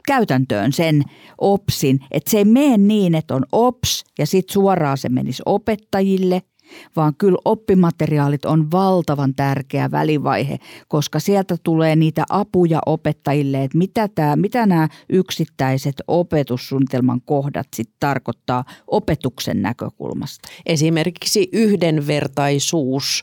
käytäntöön 0.07 0.73
sen 0.73 1.03
OPSin, 1.39 1.99
että 2.11 2.31
se 2.31 2.39
ei 2.39 2.45
mene 2.45 2.77
niin, 2.77 3.15
että 3.15 3.35
on 3.35 3.45
OPS 3.53 4.05
ja 4.19 4.27
sitten 4.27 4.53
suoraan 4.53 4.99
se 4.99 5.09
menisi 5.09 5.43
opettajille, 5.47 6.43
vaan 6.97 7.15
kyllä 7.19 7.39
oppimateriaalit 7.45 8.45
on 8.45 8.71
valtavan 8.71 9.35
tärkeä 9.35 9.91
välivaihe, 9.91 10.59
koska 10.89 11.21
sieltä 11.21 11.57
tulee 11.63 11.97
niitä 11.97 12.25
apuja 12.29 12.81
opettajille, 12.87 13.65
että 13.65 13.79
mitä, 13.79 14.09
tämä, 14.09 14.37
mitä 14.37 14.67
nämä 14.67 14.89
yksittäiset 15.09 15.95
opetussuunnitelman 16.09 17.21
kohdat 17.21 17.67
sitten 17.77 17.97
tarkoittaa 18.01 18.65
opetuksen 18.87 19.63
näkökulmasta. 19.63 20.49
Esimerkiksi 20.67 21.49
yhdenvertaisuus 21.53 23.23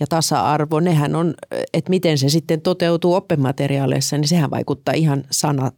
ja 0.00 0.06
tasa-arvo, 0.06 0.80
nehän 0.80 1.14
on, 1.14 1.34
että 1.72 1.90
miten 1.90 2.18
se 2.18 2.28
sitten 2.28 2.60
toteutuu 2.60 3.14
oppimateriaaleissa, 3.14 4.18
niin 4.18 4.28
sehän 4.28 4.50
vaikuttaa 4.50 4.94
ihan 4.94 5.24
sana 5.30 5.72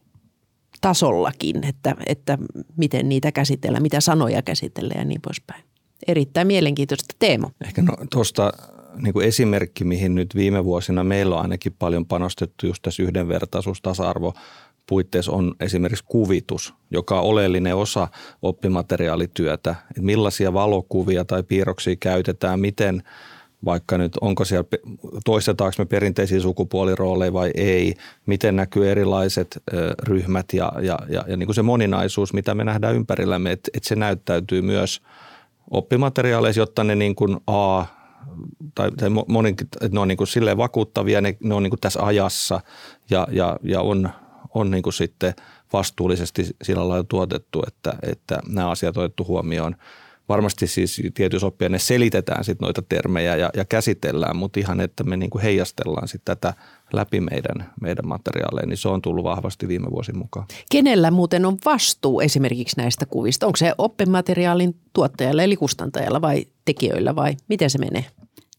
tasollakin, 0.81 1.65
että, 1.65 1.97
että 2.07 2.39
miten 2.77 3.09
niitä 3.09 3.33
käsitellään, 3.33 3.83
mitä 3.83 4.01
sanoja 4.01 4.43
käsitellään 4.43 5.01
ja 5.01 5.05
niin 5.05 5.21
poispäin 5.21 5.70
erittäin 6.07 6.47
mielenkiintoista 6.47 7.15
Teemo. 7.19 7.51
Ehkä 7.65 7.83
no, 7.83 7.97
tuosta 8.11 8.53
niin 8.97 9.13
kuin 9.13 9.27
esimerkki, 9.27 9.85
mihin 9.85 10.15
nyt 10.15 10.35
viime 10.35 10.65
vuosina 10.65 11.05
meillä 11.05 11.37
on 11.37 11.43
ainakin 11.43 11.75
paljon 11.79 12.07
panostettu 12.07 12.67
just 12.67 12.83
tässä 12.83 13.03
yhdenvertaisuus, 13.03 13.83
tasa-arvo 13.83 14.35
puitteissa 14.87 15.33
on 15.33 15.55
esimerkiksi 15.61 16.05
kuvitus, 16.09 16.75
joka 16.91 17.21
on 17.21 17.27
oleellinen 17.27 17.77
osa 17.77 18.09
oppimateriaalityötä. 18.43 19.75
Että 19.91 20.03
millaisia 20.03 20.53
valokuvia 20.53 21.25
tai 21.25 21.43
piirroksia 21.43 21.97
käytetään, 21.97 22.61
miten 22.61 23.03
vaikka 23.65 23.99
nyt 23.99 24.13
onko 24.21 24.45
siellä, 24.45 24.65
toistetaanko 25.25 25.75
me 25.79 25.85
perinteisiä 25.85 26.41
sukupuolirooleja 26.41 27.33
vai 27.33 27.51
ei, 27.55 27.95
miten 28.27 28.57
näkyy 28.57 28.91
erilaiset 28.91 29.63
ryhmät 30.03 30.47
ja, 30.53 30.73
ja, 30.83 30.99
ja, 31.09 31.25
ja 31.29 31.37
niin 31.37 31.47
kuin 31.47 31.55
se 31.55 31.63
moninaisuus, 31.63 32.33
mitä 32.33 32.55
me 32.55 32.65
nähdään 32.65 32.95
ympärillämme, 32.95 33.53
että, 33.53 33.71
että 33.75 33.89
se 33.89 33.97
näyttäytyy 33.97 34.63
myös– 34.63 35.01
oppimateriaaleissa, 35.71 36.61
jotta 36.61 36.85
ne 36.85 36.95
niin 36.95 37.15
kuin 37.15 37.37
A, 37.47 37.85
tai, 38.75 38.91
tai 38.91 39.11
moninkin, 39.29 39.67
että 39.67 39.89
ne 39.93 40.01
on 40.01 40.09
niin 40.09 40.19
kuin 40.19 40.29
silleen 40.29 40.57
vakuuttavia, 40.57 41.21
ne, 41.21 41.37
ne 41.41 41.55
on 41.55 41.63
niin 41.63 41.71
kuin 41.71 41.81
tässä 41.81 42.07
ajassa 42.07 42.61
ja, 43.11 43.29
ja, 43.31 43.57
ja 43.63 43.81
on, 43.81 44.11
on 44.55 44.71
niin 44.71 44.83
kuin 44.83 44.93
sitten 44.93 45.35
vastuullisesti 45.73 46.47
sillä 46.63 46.89
lailla 46.89 47.05
tuotettu, 47.09 47.63
että, 47.67 47.95
että 48.03 48.41
nämä 48.49 48.71
asiat 48.71 48.97
on 48.97 49.05
otettu 49.05 49.25
huomioon. 49.25 49.77
Varmasti 50.31 50.67
siis 50.67 51.03
tietyissä 51.15 51.47
oppia 51.47 51.69
ne 51.69 51.79
selitetään 51.79 52.45
sitten 52.45 52.67
noita 52.67 52.83
termejä 52.83 53.37
ja, 53.37 53.51
ja 53.57 53.65
käsitellään, 53.65 54.37
mutta 54.37 54.61
ihan, 54.61 54.81
että 54.81 55.05
me 55.05 55.17
niin 55.17 55.31
kuin 55.31 55.43
heijastellaan 55.43 56.09
sitten 56.09 56.37
tätä– 56.37 56.55
läpi 56.93 57.21
meidän, 57.21 57.73
meidän 57.81 58.09
materiaaleja, 58.09 58.67
niin 58.67 58.77
se 58.77 58.89
on 58.89 59.03
tullut 59.03 59.25
vahvasti 59.25 59.69
viime 59.69 59.91
vuosin 59.91 60.19
mukaan. 60.19 60.47
Kenellä 60.71 61.11
muuten 61.11 61.47
on 61.47 61.59
vastuu 61.65 62.21
esimerkiksi 62.21 62.77
näistä 62.77 63.07
kuvista? 63.07 63.47
Onko 63.47 63.57
se 63.57 63.73
oppimateriaalin 63.79 64.77
tuottajalla 64.93 65.43
eli 65.43 65.57
kustantajalla 65.57 66.21
vai 66.21 66.47
tekijöillä 66.65 67.17
vai 67.17 67.37
miten 67.49 67.71
se 67.71 67.79
menee? 67.79 68.05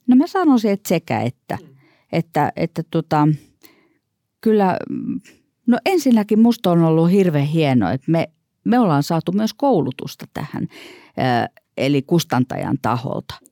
No 0.07 0.15
mä 0.15 0.27
sanoisin, 0.27 0.71
että 0.71 0.89
sekä 0.89 1.21
että. 1.21 1.57
Että, 2.11 2.51
että 2.55 2.83
tota, 2.91 3.27
kyllä, 4.41 4.77
no 5.67 5.77
ensinnäkin 5.85 6.39
musta 6.39 6.71
on 6.71 6.83
ollut 6.83 7.11
hirveän 7.11 7.45
hienoa, 7.45 7.91
että 7.91 8.11
me, 8.11 8.29
me 8.63 8.79
ollaan 8.79 9.03
saatu 9.03 9.31
myös 9.31 9.53
koulutusta 9.53 10.25
tähän, 10.33 10.67
eli 11.77 12.01
kustantajan 12.01 12.77
taholta– 12.81 13.35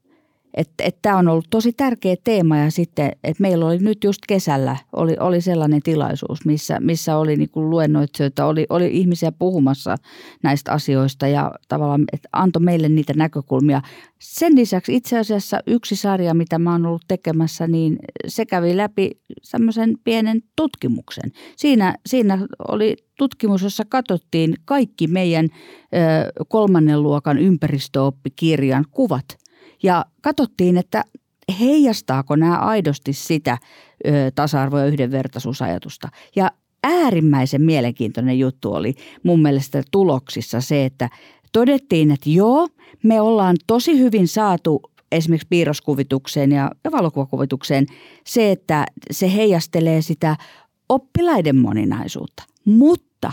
että 0.53 0.84
et 0.84 0.98
tämä 1.01 1.18
on 1.18 1.27
ollut 1.27 1.48
tosi 1.50 1.74
tärkeä 1.74 2.15
teema 2.24 2.58
ja 2.58 2.72
sitten, 2.72 3.12
että 3.24 3.41
meillä 3.41 3.65
oli 3.65 3.77
nyt 3.77 4.03
just 4.03 4.20
kesällä 4.27 4.77
oli, 4.94 5.15
oli 5.20 5.41
sellainen 5.41 5.82
tilaisuus, 5.82 6.46
missä, 6.46 6.79
missä 6.79 7.18
oli 7.18 7.36
niin 7.36 7.50
kuin 7.50 7.70
luennoitsijoita, 7.70 8.46
oli, 8.46 8.65
oli 8.70 8.89
ihmisiä 8.98 9.32
puhumassa 9.32 9.96
näistä 10.44 10.72
asioista 10.72 11.27
ja 11.27 11.51
tavallaan 11.68 12.06
että 12.13 12.29
antoi 12.34 12.62
meille 12.62 12.89
niitä 12.89 13.13
näkökulmia. 13.13 13.82
Sen 14.20 14.56
lisäksi 14.56 14.96
itse 14.96 15.18
asiassa 15.18 15.60
yksi 15.68 15.96
sarja, 15.96 16.34
mitä 16.34 16.60
mä 16.60 16.72
oon 16.72 16.86
ollut 16.86 17.06
tekemässä, 17.08 17.68
niin 17.68 18.00
se 18.27 18.46
kävi 18.46 18.77
läpi 18.77 19.12
semmoisen 19.41 19.94
pienen 20.03 20.41
tutkimuksen. 20.56 21.32
Siinä, 21.56 21.96
siinä 22.06 22.48
oli 22.68 22.98
tutkimus, 23.18 23.62
jossa 23.62 23.84
katsottiin 23.89 24.56
kaikki 24.65 25.08
meidän 25.08 25.46
ö, 25.46 26.44
kolmannen 26.48 27.03
luokan 27.03 27.38
ympäristöoppikirjan 27.38 28.86
kuvat– 28.91 29.25
ja 29.83 30.05
katsottiin, 30.21 30.77
että 30.77 31.03
heijastaako 31.59 32.36
nämä 32.36 32.57
aidosti 32.57 33.13
sitä 33.13 33.57
ö, 34.07 34.09
tasa-arvo- 34.36 34.77
ja 34.77 34.86
yhdenvertaisuusajatusta. 34.86 36.09
Ja 36.36 36.51
äärimmäisen 36.83 37.62
mielenkiintoinen 37.62 38.39
juttu 38.39 38.74
oli 38.74 38.95
mun 39.24 39.41
mielestä 39.41 39.83
tuloksissa 39.91 40.62
se, 40.62 40.86
että 40.86 41.09
todettiin, 41.51 42.12
että 42.12 42.29
joo, 42.29 42.67
me 43.03 43.21
ollaan 43.21 43.55
tosi 43.67 44.00
hyvin 44.00 44.27
saatu 44.27 44.81
esimerkiksi 45.12 45.48
piirroskuvitukseen 45.50 46.51
ja 46.51 46.71
valokuvakuvitukseen 46.91 47.86
se, 48.25 48.51
että 48.51 48.86
se 49.12 49.33
heijastelee 49.33 50.01
sitä 50.01 50.36
oppilaiden 50.89 51.55
moninaisuutta. 51.55 52.43
Mutta 52.65 53.31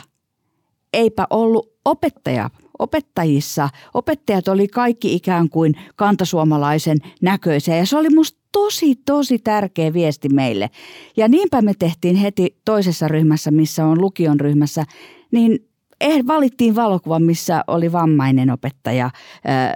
eipä 0.92 1.26
ollut 1.30 1.72
opettaja 1.84 2.50
opettajissa, 2.78 3.68
opettajat 3.94 4.48
oli 4.48 4.68
kaikki 4.68 5.14
ikään 5.14 5.48
kuin 5.48 5.74
kantasuomalaisen 5.96 6.98
näköisiä 7.22 7.76
ja 7.76 7.86
se 7.86 7.96
oli 7.96 8.10
musta 8.10 8.38
tosi, 8.52 8.94
tosi 8.94 9.38
tärkeä 9.38 9.92
viesti 9.92 10.28
meille. 10.28 10.70
Ja 11.16 11.28
niinpä 11.28 11.62
me 11.62 11.72
tehtiin 11.78 12.16
heti 12.16 12.56
toisessa 12.64 13.08
ryhmässä, 13.08 13.50
missä 13.50 13.86
on 13.86 14.00
lukion 14.00 14.40
ryhmässä, 14.40 14.84
niin 15.30 15.68
eh, 16.00 16.26
valittiin 16.26 16.74
valokuva, 16.74 17.18
missä 17.18 17.64
oli 17.66 17.92
vammainen 17.92 18.50
opettaja 18.50 19.10
ää, 19.44 19.74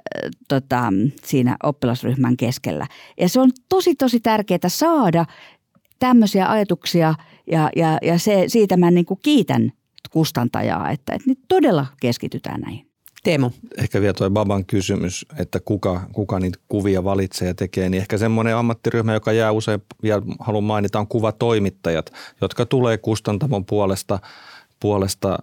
tota, 0.49 0.93
siinä 1.25 1.57
oppilasryhmän 1.63 2.37
keskellä. 2.37 2.87
Ja 3.21 3.29
se 3.29 3.41
on 3.41 3.51
tosi, 3.69 3.95
tosi 3.95 4.21
tärkeää 4.21 4.69
saada 4.69 5.25
tämmöisiä 5.99 6.51
ajatuksia 6.51 7.15
ja, 7.53 7.71
ja, 7.77 7.99
ja 8.03 8.19
se, 8.19 8.45
siitä 8.47 8.77
mä 8.77 8.91
niin 8.91 9.07
kuin 9.07 9.21
kiitän 9.23 9.73
kustantajaa, 10.11 10.91
että, 10.91 11.13
että 11.15 11.31
nyt 11.31 11.39
todella 11.49 11.87
keskitytään 12.01 12.61
näihin. 12.61 12.90
Teemu. 13.25 13.51
Ehkä 13.79 14.01
vielä 14.01 14.13
tuo 14.13 14.31
Baban 14.31 14.65
kysymys, 14.65 15.27
että 15.39 15.61
kuka, 15.61 16.01
kuka 16.13 16.41
niitä 16.41 16.59
kuvia 16.69 17.05
valitsee 17.05 17.49
ja 17.49 17.55
tekee, 17.55 17.89
niin 17.89 18.01
ehkä 18.01 18.19
semmoinen 18.19 18.57
ammattiryhmä, 18.57 19.15
joka 19.15 19.33
jää 19.33 19.53
usein, 19.53 19.83
vielä 20.03 20.23
haluan 20.39 20.65
mainita, 20.65 20.99
on 20.99 21.07
kuvatoimittajat, 21.07 22.13
jotka 22.41 22.67
tulee 22.67 22.99
kustantamon 22.99 23.65
puolesta– 23.65 24.19
puolesta 24.81 25.39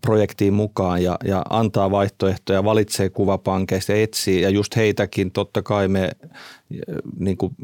projektiin 0.00 0.54
mukaan 0.54 1.02
ja, 1.02 1.16
ja 1.24 1.42
antaa 1.50 1.90
vaihtoehtoja, 1.90 2.64
valitsee 2.64 3.10
kuvapankeista 3.10 3.92
ja 3.92 4.02
etsii. 4.02 4.42
Ja 4.42 4.50
just 4.50 4.76
heitäkin 4.76 5.30
totta 5.30 5.62
kai 5.62 5.88
me 5.88 6.10
niin 7.18 7.36
kuin 7.36 7.54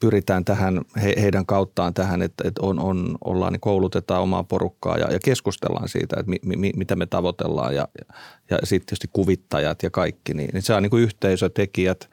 pyritään 0.00 0.44
tähän, 0.44 0.80
he, 1.02 1.14
heidän 1.20 1.46
kauttaan 1.46 1.94
tähän, 1.94 2.22
että, 2.22 2.48
että 2.48 2.62
on, 2.62 2.80
on, 2.80 3.18
ollaan, 3.24 3.52
niin 3.52 3.60
koulutetaan 3.60 4.22
omaa 4.22 4.44
porukkaa 4.44 4.98
ja, 4.98 5.12
ja 5.12 5.18
keskustellaan 5.24 5.88
siitä, 5.88 6.16
että 6.20 6.30
mi, 6.30 6.56
mi, 6.56 6.72
mitä 6.76 6.96
me 6.96 7.06
tavoitellaan 7.06 7.74
ja, 7.74 7.88
ja, 7.98 8.14
ja 8.50 8.58
sitten 8.64 8.86
tietysti 8.86 9.08
kuvittajat 9.12 9.82
ja 9.82 9.90
kaikki. 9.90 10.34
Niin, 10.34 10.50
niin 10.52 10.62
se 10.62 10.74
on 10.74 10.82
niin 10.82 10.90
kuin 10.90 11.02
yhteisötekijät– 11.02 12.08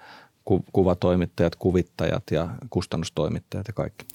kuvatoimittajat, 0.74 1.56
kuvittajat 1.56 2.24
ja 2.32 2.50
kustannustoimittajat 2.70 3.68
ja 3.68 3.74
kaikki. 3.74 4.06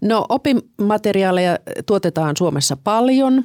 No 0.00 0.26
oppimateriaaleja 0.28 1.58
tuotetaan 1.86 2.36
Suomessa 2.36 2.76
paljon 2.76 3.44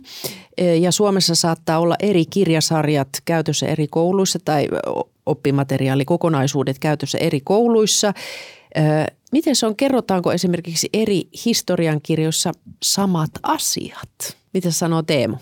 e, 0.57 0.75
ja 0.75 0.91
Suomessa 0.91 1.35
saattaa 1.35 1.79
olla 1.79 1.95
eri 1.99 2.25
kirjasarjat 2.25 3.09
käytössä 3.25 3.65
eri 3.65 3.87
kouluissa 3.87 4.39
tai 4.45 4.67
oppimateriaalikokonaisuudet 5.25 6.79
käytössä 6.79 7.17
eri 7.17 7.41
kouluissa. 7.41 8.13
E, 8.75 8.81
miten 9.31 9.55
se 9.55 9.65
on, 9.65 9.75
kerrotaanko 9.75 10.31
esimerkiksi 10.31 10.89
eri 10.93 11.23
historiankirjoissa 11.45 12.51
samat 12.83 13.31
asiat? 13.43 14.37
Mitä 14.53 14.71
sanoo 14.71 15.01
Teemu? 15.01 15.37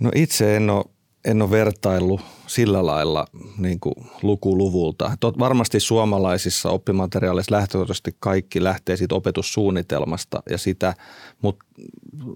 No 0.00 0.10
itse 0.14 0.56
en 0.56 0.70
ole 0.70 0.84
en 1.24 1.42
ole 1.42 1.50
vertaillut 1.50 2.20
sillä 2.46 2.86
lailla 2.86 3.26
niin 3.58 3.80
kuin 3.80 3.94
lukuluvulta. 4.22 5.16
Tot, 5.20 5.38
varmasti 5.38 5.80
suomalaisissa 5.80 6.70
oppimateriaaleissa 6.70 7.54
lähtökohtaisesti 7.54 8.16
kaikki 8.20 8.64
lähtee 8.64 8.96
siitä 8.96 9.14
opetussuunnitelmasta 9.14 10.42
ja 10.50 10.58
sitä, 10.58 10.94
mut, 11.42 11.56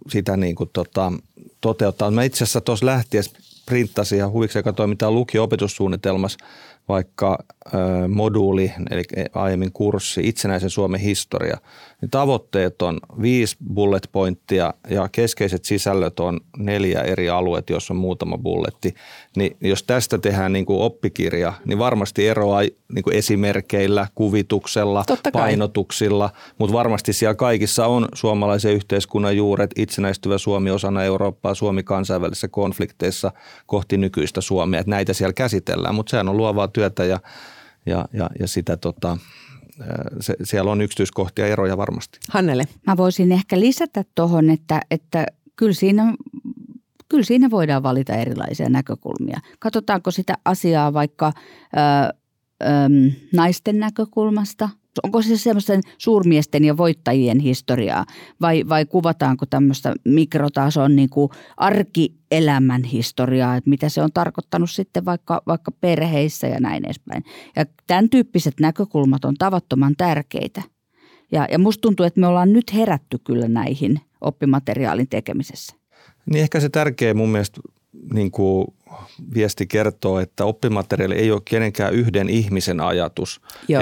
sitä 0.09 0.37
niin 0.37 0.55
kuin 0.55 0.71
tota, 0.73 1.13
toteuttaa. 1.61 2.11
Mä 2.11 2.23
itse 2.23 2.45
asiassa 2.45 2.61
tuossa 2.61 2.87
lähtiessä 2.87 3.39
printtasin 3.67 4.19
ja 4.19 4.29
huvikseen 4.29 4.65
katsoin, 4.65 4.91
mitä 4.91 5.11
lukio-opetussuunnitelmassa 5.11 6.39
vaikka 6.89 7.39
ö, 7.67 8.09
moduuli, 8.09 8.73
eli 8.91 9.03
aiemmin 9.35 9.73
kurssi, 9.73 10.21
itsenäisen 10.25 10.71
Suomen 10.71 11.01
historia, 11.01 11.59
niin 12.01 12.11
tavoitteet 12.11 12.83
on 12.83 13.01
viisi 13.23 13.57
bullet 13.75 14.09
pointtia 14.13 14.75
ja 14.91 15.09
keskeiset 15.13 15.65
sisällöt 15.65 16.21
on 16.21 16.41
neljä 16.59 17.01
eri 17.01 17.29
alueet, 17.29 17.71
jos 17.71 17.91
on 17.91 17.97
muutama 17.97 18.39
bulletti. 18.39 18.95
Niin 19.37 19.57
jos 19.61 19.83
tästä 19.83 20.19
tehdään 20.19 20.53
niin 20.53 20.67
kuin 20.67 20.81
oppikirja, 20.81 21.53
niin 21.65 21.79
varmasti 21.79 22.29
eroa 22.29 22.61
niin 22.95 23.03
kuin 23.05 23.17
esimerkeillä, 23.17 24.07
kuvituksella, 24.15 25.05
painotuksilla, 25.33 26.31
mutta 26.59 26.73
varmasti 26.73 27.13
siellä 27.13 27.35
kaikissa 27.35 27.87
on 27.87 28.09
suomalaisen 28.15 28.75
yhteiskunnan 28.75 29.37
juuret, 29.37 29.71
itsenäistyvä 29.77 30.39
Suomi 30.39 30.71
osana 30.71 31.05
Eurooppaa, 31.05 31.55
Suomi 31.55 31.83
kansainvälisissä 31.83 32.49
konflikteissa 32.49 33.33
kohti 33.67 33.97
nykyistä 33.97 34.41
Suomea, 34.41 34.81
että 34.81 34.91
näitä 34.91 35.13
siellä 35.13 35.33
käsitellään, 35.33 35.95
mutta 35.95 36.11
sehän 36.11 36.29
on 36.29 36.37
luovaa 36.37 36.69
työtä 36.69 37.05
ja, 37.05 37.21
ja, 37.87 38.05
ja, 38.13 38.31
ja 38.41 38.49
sitä 38.49 38.77
tota, 38.77 39.19
se, 40.21 40.35
siellä 40.45 40.71
on 40.71 40.81
yksityiskohtia 40.81 41.47
eroja 41.47 41.77
varmasti. 41.77 42.19
Hannele. 42.31 42.65
Mä 42.87 42.97
voisin 42.97 43.33
ehkä 43.33 43.61
lisätä 43.61 44.05
tuohon, 44.15 44.51
että, 44.51 44.81
että 44.91 45.27
kyllä 45.57 45.73
siinä 45.73 46.15
kyllä 47.09 47.25
siinä 47.25 47.51
voidaan 47.51 47.83
valita 47.83 48.15
erilaisia 48.15 48.69
näkökulmia. 48.69 49.41
Katsotaanko 49.59 50.11
sitä 50.11 50.35
asiaa 50.45 50.93
vaikka 50.93 51.33
ö, 51.33 52.15
ö, 52.63 52.67
naisten 53.33 53.79
näkökulmasta– 53.79 54.69
Onko 55.03 55.23
se 55.23 55.37
semmoisten 55.37 55.81
suurmiesten 55.99 56.65
ja 56.65 56.77
voittajien 56.77 57.41
historiaa 57.41 58.05
vai, 58.41 58.69
vai 58.69 58.87
kuvataanko 58.87 59.47
tämmöistä 59.47 59.95
mikrotason 60.05 60.97
niin 60.97 61.11
kuin 61.11 61.31
arkielämän 61.57 62.85
historiaa, 62.85 63.57
että 63.57 63.71
mitä 63.71 63.89
se 63.89 64.03
on 64.03 64.13
tarkoittanut 64.15 64.71
sitten 64.71 65.05
vaikka, 65.05 65.43
vaikka 65.47 65.73
perheissä 65.73 66.47
ja 66.47 66.61
näin 66.61 66.85
edespäin. 66.85 67.25
Ja 67.57 67.65
tämän 67.87 68.11
tyyppiset 68.11 68.55
näkökulmat 68.61 69.25
on 69.25 69.35
tavattoman 69.35 69.95
tärkeitä. 69.97 70.63
Ja, 71.33 71.49
ja 71.51 71.59
musta 71.59 71.81
tuntuu, 71.81 72.07
että 72.07 72.21
me 72.21 72.27
ollaan 72.27 72.53
nyt 72.53 72.75
herätty 72.75 73.19
kyllä 73.19 73.49
näihin 73.49 74.01
oppimateriaalin 74.21 75.09
tekemisessä. 75.09 75.77
Niin 76.27 76.43
ehkä 76.43 76.61
se 76.61 76.69
tärkeä 76.69 77.15
mun 77.15 77.29
mielestä 77.29 77.61
niin 78.13 78.31
kuin 78.31 78.67
viesti 79.35 79.67
kertoo, 79.67 80.21
että 80.21 80.45
oppimateriaali 80.45 81.15
ei 81.15 81.33
ole 81.33 81.41
kenenkään 81.45 81.95
yhden 81.95 82.29
ihmisen 82.29 82.81
ajatus. 82.81 83.41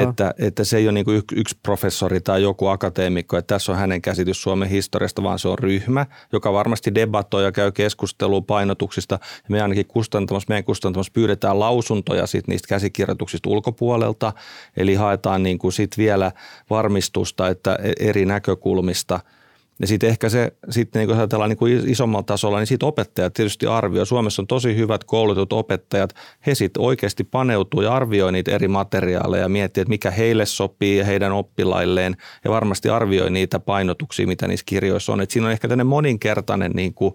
Että, 0.09 0.35
että 0.39 0.65
se 0.65 0.77
ei 0.77 0.89
ole 0.89 0.93
niin 0.93 1.23
yksi 1.33 1.59
professori 1.63 2.21
tai 2.21 2.43
joku 2.43 2.67
akateemikko, 2.67 3.37
että 3.37 3.55
tässä 3.55 3.73
on 3.73 3.79
hänen 3.79 4.03
käsitys 4.03 4.43
Suomen 4.43 4.69
historiasta, 4.69 5.23
vaan 5.23 5.39
se 5.39 5.49
on 5.49 5.59
ryhmä, 5.59 6.07
joka 6.33 6.53
varmasti 6.53 6.95
debatoi 6.95 7.45
ja 7.45 7.53
käy 7.53 7.73
keskustelua 7.73 8.41
painotuksista. 8.41 9.19
Ja 9.23 9.49
me 9.49 9.63
ainakin 9.63 9.87
kustantamassa, 9.87 10.47
meidän 10.49 10.65
kustantamassa 10.65 11.13
pyydetään 11.13 11.61
lausuntoja 11.61 12.27
sit 12.27 12.49
niistä 12.49 12.69
käsikirjoituksista 12.69 13.51
ulkopuolelta, 13.51 14.33
eli 14.77 14.95
haetaan 14.95 15.43
niin 15.43 15.59
kuin 15.59 15.73
sit 15.73 15.99
vielä 15.99 16.33
varmistusta, 16.71 17.49
että 17.49 17.79
eri 18.01 18.25
näkökulmista– 18.25 19.21
ja 19.81 19.87
sitten 19.87 20.11
ehkä 20.11 20.29
se, 20.29 20.53
sitten 20.71 21.01
niin 21.01 21.09
kun 21.09 21.17
ajatellaan 21.17 21.51
niin 21.51 21.59
kuin 21.59 21.91
isommalla 21.91 22.23
tasolla, 22.23 22.59
niin 22.59 22.67
sitten 22.67 22.87
opettajat 22.87 23.35
tietysti 23.35 23.67
arvioi. 23.67 24.07
Suomessa 24.07 24.43
on 24.43 24.47
tosi 24.47 24.77
hyvät 24.77 25.05
koulutut 25.05 25.53
opettajat. 25.53 26.15
He 26.47 26.55
sitten 26.55 26.83
oikeasti 26.83 27.25
paneutuu 27.25 27.83
ja 27.83 27.95
arvioi 27.95 28.33
niitä 28.33 28.51
eri 28.51 28.69
materiaaleja 28.69 29.43
ja 29.43 29.49
miettii, 29.49 29.81
että 29.81 29.89
mikä 29.89 30.11
heille 30.11 30.47
sopii 30.47 30.97
ja 30.97 31.05
heidän 31.05 31.33
oppilailleen. 31.33 32.17
Ja 32.45 32.51
varmasti 32.51 32.89
arvioi 32.89 33.31
niitä 33.31 33.59
painotuksia, 33.59 34.27
mitä 34.27 34.49
niissä 34.49 34.67
kirjoissa 34.67 35.13
on. 35.13 35.21
Et 35.21 35.31
siinä 35.31 35.47
on 35.47 35.53
ehkä 35.53 35.69
tämmöinen 35.69 35.87
moninkertainen 35.87 36.73
niin 36.73 36.95
kuin 36.95 37.15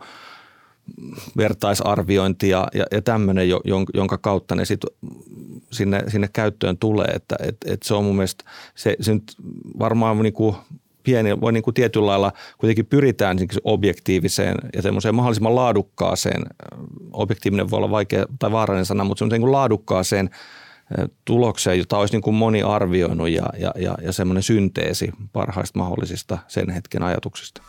vertaisarviointi 1.37 2.49
ja, 2.49 2.67
ja, 2.73 2.85
ja 2.91 3.01
tämmöinen, 3.01 3.49
jonka 3.93 4.17
kautta 4.17 4.55
ne 4.55 4.65
sit 4.65 4.81
sinne, 5.71 6.03
sinne 6.07 6.29
käyttöön 6.33 6.77
tulee. 6.77 7.07
Että 7.07 7.35
et, 7.39 7.57
et 7.65 7.83
se 7.83 7.93
on 7.93 8.03
mun 8.03 8.15
mielestä, 8.15 8.43
se, 8.75 8.95
se 9.01 9.13
nyt 9.13 9.35
varmaan 9.79 10.19
niin 10.19 10.33
kuin 10.33 10.55
pieni, 11.03 11.41
voi 11.41 11.53
niin 11.53 11.63
kuin 11.63 11.73
tietyllä 11.73 12.07
lailla 12.07 12.31
kuitenkin 12.57 12.85
pyritään 12.85 13.37
objektiiviseen 13.63 14.55
ja 14.75 14.81
semmoiseen 14.81 15.15
mahdollisimman 15.15 15.55
laadukkaaseen, 15.55 16.41
objektiivinen 17.13 17.69
voi 17.69 17.77
olla 17.77 17.91
vaikea 17.91 18.25
tai 18.39 18.51
vaarallinen 18.51 18.85
sana, 18.85 19.03
mutta 19.03 19.19
semmoiseen 19.19 19.41
niin 19.41 19.51
laadukkaaseen 19.51 20.29
tulokseen, 21.25 21.77
jota 21.77 21.97
olisi 21.97 22.13
niin 22.13 22.21
kuin 22.21 22.35
moni 22.35 22.61
arvioinut 22.61 23.29
ja, 23.29 23.45
ja, 23.57 23.71
ja, 23.75 23.95
ja 24.01 24.11
semmoinen 24.11 24.43
synteesi 24.43 25.11
parhaista 25.33 25.79
mahdollisista 25.79 26.37
sen 26.47 26.69
hetken 26.69 27.03
ajatuksista. 27.03 27.61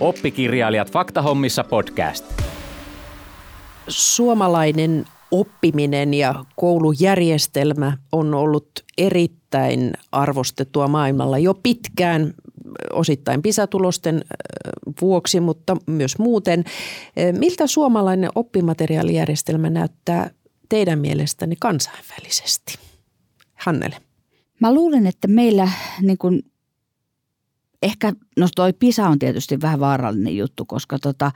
Oppikirjailijat 0.00 0.92
Faktahommissa 0.92 1.64
podcast. 1.64 2.24
Suomalainen 3.88 5.04
oppiminen 5.30 6.14
ja 6.14 6.44
koulujärjestelmä 6.56 7.96
on 8.12 8.34
ollut 8.34 8.70
erittäin 8.98 9.43
arvostettua 10.12 10.88
maailmalla 10.88 11.38
jo 11.38 11.54
pitkään, 11.54 12.34
osittain 12.92 13.42
pisatulosten 13.42 14.24
vuoksi, 15.00 15.40
mutta 15.40 15.76
myös 15.86 16.18
muuten. 16.18 16.64
Miltä 17.38 17.66
suomalainen 17.66 18.30
oppimateriaalijärjestelmä 18.34 19.70
näyttää 19.70 20.30
teidän 20.68 20.98
mielestäni 20.98 21.56
kansainvälisesti? 21.60 22.78
Hannele. 23.54 23.96
Mä 24.60 24.74
luulen, 24.74 25.06
että 25.06 25.28
meillä 25.28 25.68
niin 26.02 26.18
kun, 26.18 26.42
ehkä, 27.82 28.12
no 28.36 28.48
toi 28.56 28.72
PISA 28.72 29.08
on 29.08 29.18
tietysti 29.18 29.60
vähän 29.60 29.80
vaarallinen 29.80 30.36
juttu, 30.36 30.64
koska 30.64 30.98
tota, 30.98 31.32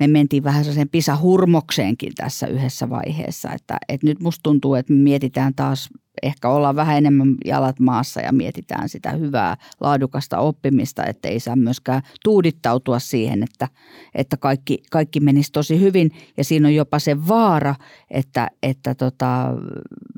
me 0.00 0.06
mentiin 0.06 0.44
vähän 0.44 0.64
sen 0.64 0.88
PISA-hurmokseenkin 0.88 2.12
tässä 2.16 2.46
yhdessä 2.46 2.90
vaiheessa. 2.90 3.52
Että, 3.52 3.76
että 3.88 4.06
nyt 4.06 4.20
musta 4.20 4.42
tuntuu, 4.42 4.74
että 4.74 4.92
me 4.92 4.98
mietitään 4.98 5.54
taas, 5.54 5.88
ehkä 6.22 6.48
olla 6.48 6.76
vähän 6.76 6.98
enemmän 6.98 7.34
jalat 7.44 7.80
maassa 7.80 8.20
ja 8.20 8.32
mietitään 8.32 8.88
sitä 8.88 9.10
hyvää 9.10 9.56
laadukasta 9.80 10.38
oppimista, 10.38 11.06
että 11.06 11.28
ei 11.28 11.40
saa 11.40 11.56
myöskään 11.56 12.02
tuudittautua 12.24 12.98
siihen, 12.98 13.42
että, 13.42 13.68
että 14.14 14.36
kaikki, 14.36 14.82
kaikki 14.90 15.20
menisi 15.20 15.52
tosi 15.52 15.80
hyvin. 15.80 16.10
Ja 16.36 16.44
siinä 16.44 16.68
on 16.68 16.74
jopa 16.74 16.98
se 16.98 17.28
vaara, 17.28 17.74
että, 18.10 18.48
että 18.62 18.94
tota, 18.94 19.48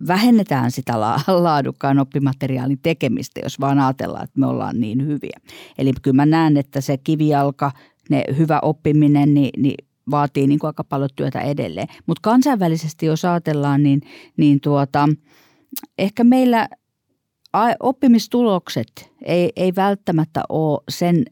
vähennetään 0.06 0.70
sitä 0.70 1.00
laadukkaan 1.26 1.98
oppimateriaalin 1.98 2.78
tekemistä, 2.82 3.40
jos 3.42 3.60
vaan 3.60 3.78
ajatellaan, 3.78 4.24
että 4.24 4.40
me 4.40 4.46
ollaan 4.46 4.80
niin 4.80 5.06
hyviä. 5.06 5.40
Eli 5.78 5.92
kyllä 6.02 6.16
mä 6.16 6.26
näen, 6.26 6.56
että 6.56 6.80
se 6.80 6.96
kivijalka– 6.96 7.72
ne 8.10 8.24
hyvä 8.38 8.60
oppiminen, 8.62 9.34
niin, 9.34 9.62
niin 9.62 9.86
vaatii 10.10 10.46
niin 10.46 10.58
kuin 10.58 10.68
aika 10.68 10.84
paljon 10.84 11.10
työtä 11.16 11.40
edelleen. 11.40 11.88
Mutta 12.06 12.20
kansainvälisesti 12.22 13.06
jos 13.06 13.24
ajatellaan, 13.24 13.82
niin, 13.82 14.00
niin 14.36 14.60
tuota, 14.60 15.08
ehkä 15.98 16.24
meillä 16.24 16.68
oppimistulokset 17.80 19.12
ei, 19.22 19.52
ei 19.56 19.72
välttämättä 19.76 20.42
ole 20.48 20.80
sen, 20.88 21.24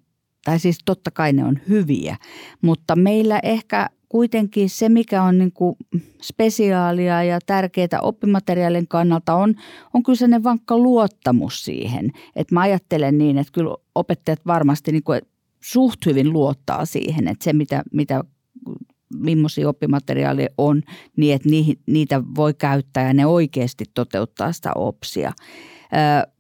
tai 0.45 0.59
siis 0.59 0.79
totta 0.85 1.11
kai 1.11 1.33
ne 1.33 1.45
on 1.45 1.59
hyviä, 1.69 2.17
mutta 2.63 2.97
meillä 2.97 3.41
ehkä 3.43 3.91
kuitenkin 4.09 4.71
se, 4.71 4.89
mikä 4.89 5.23
on 5.23 5.39
niin 5.39 5.53
kuin 5.53 5.77
spesiaalia 6.23 7.23
ja 7.23 7.39
tärkeää 7.47 8.01
oppimateriaalin 8.03 8.89
kannalta 8.89 9.35
on, 9.35 9.55
on 9.95 10.03
kyllä 10.03 10.17
sellainen 10.17 10.45
vankka 10.45 10.79
luottamus 10.79 11.65
siihen. 11.65 12.11
Että 12.37 12.55
mä 12.55 12.61
ajattelen 12.61 13.19
niin, 13.19 13.39
että 13.39 13.53
kyllä 13.53 13.77
opettajat 13.95 14.47
varmasti 14.47 14.93
niin 14.93 15.03
kuin 15.03 15.21
suht 15.65 16.07
hyvin 16.07 16.33
luottaa 16.33 16.85
siihen, 16.85 17.29
että 17.29 17.45
se 17.45 17.53
mitä, 17.53 17.83
mitä 17.93 18.25
millaisia 19.15 19.69
oppimateriaaleja 19.69 20.49
on, 20.59 20.83
niin 21.17 21.35
että 21.35 21.49
niitä 21.87 22.23
voi 22.35 22.55
käyttää 22.55 23.07
ja 23.07 23.15
ne 23.15 23.27
oikeasti 23.27 23.85
toteuttaa 23.95 24.53
sitä 24.53 24.73
opsia. 24.75 25.33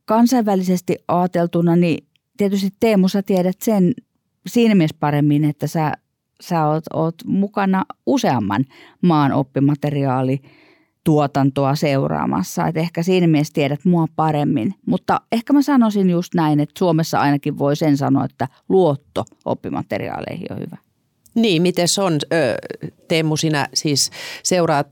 Kansainvälisesti 0.05 0.97
ajateltuna, 1.09 1.77
niin 1.77 2.07
tietysti 2.37 2.69
Teemu, 2.81 3.09
sä 3.09 3.23
tiedät 3.23 3.63
sen 3.63 3.95
siinä 4.47 4.75
mielessä 4.75 4.97
paremmin, 5.01 5.45
että 5.45 5.67
sä, 5.67 5.93
sä 6.41 6.67
oot, 6.67 6.85
oot 6.93 7.15
mukana 7.27 7.85
useamman 8.07 8.65
maan 9.03 9.33
oppimateriaali 9.33 10.41
tuotantoa 11.05 11.75
seuraamassa. 11.75 12.67
Et 12.67 12.77
ehkä 12.77 13.03
siinä 13.03 13.27
mielessä 13.27 13.55
tiedät 13.55 13.85
mua 13.85 14.07
paremmin. 14.17 14.75
Mutta 14.87 15.21
ehkä 15.33 15.53
mä 15.53 15.63
sanoisin 15.63 16.11
just 16.11 16.35
näin, 16.35 16.61
että 16.61 16.79
Suomessa 16.79 17.21
ainakin 17.21 17.59
voi 17.59 17.77
sen 17.77 17.97
sanoa, 17.97 18.25
että 18.25 18.49
luotto 18.69 19.25
oppimateriaaleihin 19.45 20.53
on 20.53 20.59
hyvä. 20.59 20.77
Niin, 21.35 21.63
miten 21.63 21.89
se 21.89 22.03
on? 22.03 22.19
Teemu, 23.09 23.37
sinä 23.37 23.69
siis 23.75 24.11
seuraat 24.43 24.89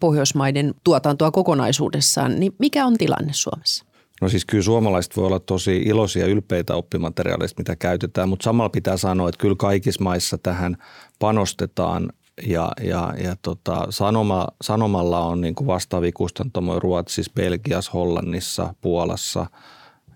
Pohjoismaiden 0.00 0.74
tuotantoa 0.84 1.30
kokonaisuudessaan, 1.30 2.40
niin 2.40 2.54
mikä 2.58 2.86
on 2.86 2.96
tilanne 2.98 3.32
Suomessa? 3.32 3.84
No 4.20 4.28
siis 4.28 4.44
kyllä 4.44 4.62
suomalaiset 4.62 5.16
voi 5.16 5.26
olla 5.26 5.40
tosi 5.40 5.76
iloisia 5.76 6.26
ylpeitä 6.26 6.74
oppimateriaaleista, 6.74 7.60
mitä 7.60 7.76
käytetään, 7.76 8.28
mutta 8.28 8.44
samalla 8.44 8.68
pitää 8.68 8.96
sanoa, 8.96 9.28
että 9.28 9.38
kyllä 9.38 9.54
kaikissa 9.58 10.04
maissa 10.04 10.38
tähän 10.38 10.76
panostetaan 11.18 12.12
ja, 12.46 12.72
ja, 12.82 13.14
ja 13.24 13.36
tota, 13.42 13.86
sanoma, 13.90 14.48
sanomalla 14.62 15.20
on 15.20 15.40
niin 15.40 15.54
kuin 15.54 15.66
vastaavia 15.66 16.12
kustantamoja 16.14 16.80
Ruotsissa, 16.80 17.32
Belgiassa, 17.34 17.92
Hollannissa, 17.94 18.74
Puolassa, 18.80 19.46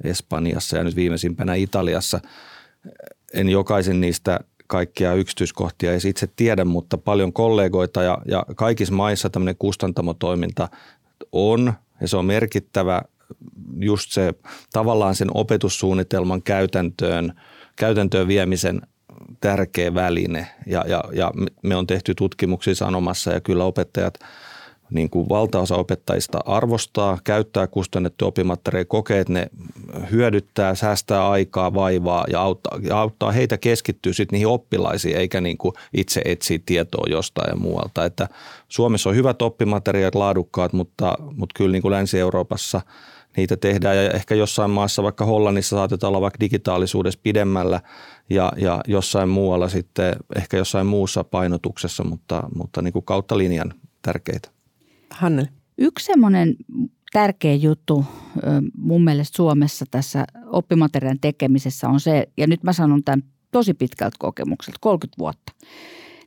Espanjassa 0.04 0.76
ja 0.76 0.84
nyt 0.84 0.96
viimeisimpänä 0.96 1.54
Italiassa. 1.54 2.20
En 3.34 3.48
jokaisen 3.48 4.00
niistä 4.00 4.40
kaikkia 4.66 5.14
yksityiskohtia 5.14 5.92
ei 5.92 5.98
itse 6.06 6.28
tiedä, 6.36 6.64
mutta 6.64 6.98
paljon 6.98 7.32
kollegoita 7.32 8.02
ja, 8.02 8.18
ja 8.26 8.44
kaikissa 8.56 8.94
maissa 8.94 9.30
tämmöinen 9.30 9.56
kustantamotoiminta 9.58 10.68
on 11.32 11.72
ja 12.00 12.08
se 12.08 12.16
on 12.16 12.24
merkittävä 12.24 13.02
just 13.80 14.12
se 14.12 14.34
tavallaan 14.72 15.14
sen 15.14 15.28
opetussuunnitelman 15.34 16.42
käytäntöön, 16.42 17.40
käytäntöön 17.76 18.28
viemisen 18.28 18.80
tärkeä 19.40 19.94
väline 19.94 20.46
ja, 20.66 20.84
ja, 20.88 21.04
ja 21.12 21.32
me 21.62 21.76
on 21.76 21.86
tehty 21.86 22.14
tutkimuksia 22.14 22.74
sanomassa 22.74 23.32
ja 23.32 23.40
kyllä 23.40 23.64
opettajat– 23.64 24.14
niin 24.90 25.10
kuin 25.10 25.28
valtaosa 25.28 25.76
opettajista 25.76 26.38
arvostaa, 26.46 27.18
käyttää 27.24 27.66
kustannettu 27.66 28.26
oppimateriaalia, 28.26 28.84
kokee, 28.84 29.20
että 29.20 29.32
ne 29.32 29.50
hyödyttää, 30.10 30.74
säästää 30.74 31.28
aikaa, 31.28 31.74
vaivaa 31.74 32.24
ja 32.30 32.40
auttaa, 32.40 32.78
ja 32.82 33.00
auttaa 33.00 33.32
heitä 33.32 33.58
keskittyä 33.58 34.12
sitten 34.12 34.36
niihin 34.36 34.48
oppilaisiin, 34.48 35.16
eikä 35.16 35.40
niin 35.40 35.58
kuin 35.58 35.74
itse 35.94 36.22
etsiä 36.24 36.58
tietoa 36.66 37.04
jostain 37.10 37.50
ja 37.50 37.56
muualta. 37.56 38.04
Että 38.04 38.28
Suomessa 38.68 39.10
on 39.10 39.16
hyvät 39.16 39.42
oppimateriaalit, 39.42 40.14
laadukkaat, 40.14 40.72
mutta, 40.72 41.18
mutta 41.36 41.54
kyllä 41.56 41.72
niin 41.72 41.82
kuin 41.82 41.92
Länsi-Euroopassa 41.92 42.80
niitä 43.36 43.56
tehdään 43.56 43.96
ja 43.96 44.10
ehkä 44.10 44.34
jossain 44.34 44.70
maassa, 44.70 45.02
vaikka 45.02 45.24
Hollannissa 45.24 45.76
saatetaan 45.76 46.08
olla 46.08 46.20
vaikka 46.20 46.40
digitaalisuudessa 46.40 47.20
pidemmällä 47.22 47.80
ja, 48.30 48.52
ja 48.56 48.80
jossain 48.86 49.28
muualla 49.28 49.68
sitten 49.68 50.16
ehkä 50.36 50.56
jossain 50.56 50.86
muussa 50.86 51.24
painotuksessa, 51.24 52.04
mutta, 52.04 52.42
mutta 52.54 52.82
niin 52.82 52.92
kuin 52.92 53.04
kautta 53.04 53.38
linjan 53.38 53.74
tärkeitä. 54.02 54.50
Hannele. 55.10 55.48
Yksi 55.78 56.06
semmoinen 56.06 56.56
tärkeä 57.12 57.54
juttu 57.54 58.04
mun 58.78 59.04
mielestä 59.04 59.36
Suomessa 59.36 59.84
tässä 59.90 60.24
oppimateriaalin 60.46 61.20
tekemisessä 61.20 61.88
on 61.88 62.00
se, 62.00 62.28
ja 62.36 62.46
nyt 62.46 62.62
mä 62.62 62.72
sanon 62.72 63.04
tämän 63.04 63.22
tosi 63.50 63.74
pitkältä 63.74 64.16
kokemukselta, 64.18 64.78
30 64.80 65.18
vuotta. 65.18 65.52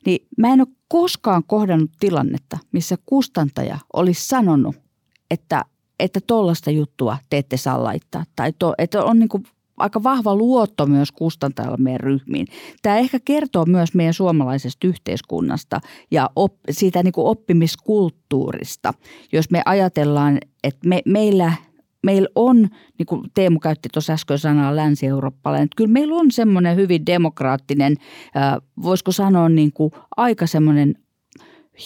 Niin 0.05 0.27
mä 0.37 0.53
en 0.53 0.61
ole 0.61 0.67
koskaan 0.87 1.43
kohdannut 1.47 1.91
tilannetta, 1.99 2.57
missä 2.71 2.95
kustantaja 3.05 3.77
olisi 3.93 4.27
sanonut, 4.27 4.75
että 5.31 5.65
että 6.01 6.19
tollasta 6.27 6.71
juttua 6.71 7.17
te 7.29 7.37
ette 7.37 7.57
saa 7.57 7.83
laittaa. 7.83 8.23
Tai 8.35 8.53
to, 8.59 8.73
että 8.77 9.03
on 9.03 9.19
niin 9.19 9.29
kuin 9.29 9.43
aika 9.77 10.03
vahva 10.03 10.35
luotto 10.35 10.85
myös 10.85 11.11
kustantajalla 11.11 11.77
meidän 11.77 11.99
ryhmiin. 11.99 12.47
Tämä 12.81 12.97
ehkä 12.97 13.19
kertoo 13.25 13.65
myös 13.65 13.93
meidän 13.93 14.13
suomalaisesta 14.13 14.87
yhteiskunnasta 14.87 15.81
ja 16.11 16.29
op, 16.35 16.53
siitä 16.71 17.03
niin 17.03 17.11
kuin 17.13 17.27
oppimiskulttuurista. 17.27 18.93
Jos 19.31 19.49
me 19.49 19.61
ajatellaan, 19.65 20.37
että 20.63 20.87
me, 20.87 21.01
meillä 21.05 21.53
meillä 22.03 22.29
on, 22.35 22.57
niin 22.97 23.05
kuin 23.05 23.21
Teemu 23.33 23.59
käytti 23.59 23.89
tuossa 23.93 24.13
äsken 24.13 24.39
sanaa 24.39 24.75
länsi-eurooppalainen, 24.75 25.63
että 25.63 25.75
kyllä 25.75 25.91
meillä 25.91 26.15
on 26.15 26.31
semmoinen 26.31 26.75
hyvin 26.75 27.05
demokraattinen, 27.05 27.95
voisiko 28.83 29.11
sanoa 29.11 29.49
niin 29.49 29.73
kuin 29.73 29.91
aika 30.17 30.47
semmoinen 30.47 30.95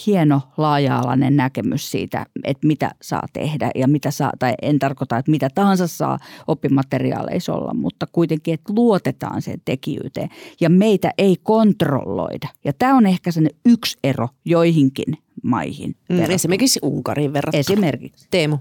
hieno 0.06 0.40
laaja-alainen 0.56 1.36
näkemys 1.36 1.90
siitä, 1.90 2.26
että 2.44 2.66
mitä 2.66 2.90
saa 3.02 3.26
tehdä 3.32 3.70
ja 3.74 3.88
mitä 3.88 4.10
saa, 4.10 4.32
tai 4.38 4.54
en 4.62 4.78
tarkoita, 4.78 5.18
että 5.18 5.30
mitä 5.30 5.48
tahansa 5.54 5.86
saa 5.86 6.18
oppimateriaaleissa 6.46 7.54
olla, 7.54 7.74
mutta 7.74 8.06
kuitenkin, 8.12 8.54
että 8.54 8.72
luotetaan 8.76 9.42
sen 9.42 9.60
tekijyyteen 9.64 10.28
ja 10.60 10.70
meitä 10.70 11.10
ei 11.18 11.36
kontrolloida. 11.42 12.48
Ja 12.64 12.72
tämä 12.72 12.96
on 12.96 13.06
ehkä 13.06 13.30
sen 13.30 13.50
yksi 13.64 13.98
ero 14.04 14.28
joihinkin 14.44 15.18
maihin. 15.42 15.96
Mm, 16.08 16.30
esimerkiksi 16.30 16.80
Unkarin 16.82 17.32
verrattuna. 17.32 17.60
Esimerkiksi. 17.60 18.26
Teemu. 18.30 18.58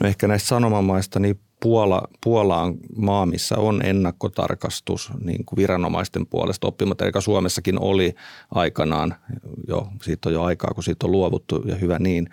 No 0.00 0.06
ehkä 0.06 0.28
näistä 0.28 0.48
sanomamaista, 0.48 1.20
niin 1.20 1.40
Puola, 1.66 2.02
Puola 2.24 2.62
on 2.62 2.78
maa, 2.96 3.26
missä 3.26 3.56
on 3.58 3.86
ennakkotarkastus 3.86 5.10
niin 5.24 5.44
kuin 5.44 5.56
viranomaisten 5.56 6.26
puolesta. 6.26 6.66
Oppimateriaali 6.66 7.22
Suomessakin 7.22 7.80
oli 7.80 8.14
aikanaan, 8.50 9.14
jo, 9.68 9.88
siitä 10.02 10.28
on 10.28 10.32
jo 10.32 10.42
aikaa, 10.42 10.70
kun 10.74 10.84
siitä 10.84 11.06
on 11.06 11.12
luovuttu 11.12 11.62
ja 11.64 11.74
hyvä 11.74 11.98
niin. 11.98 12.28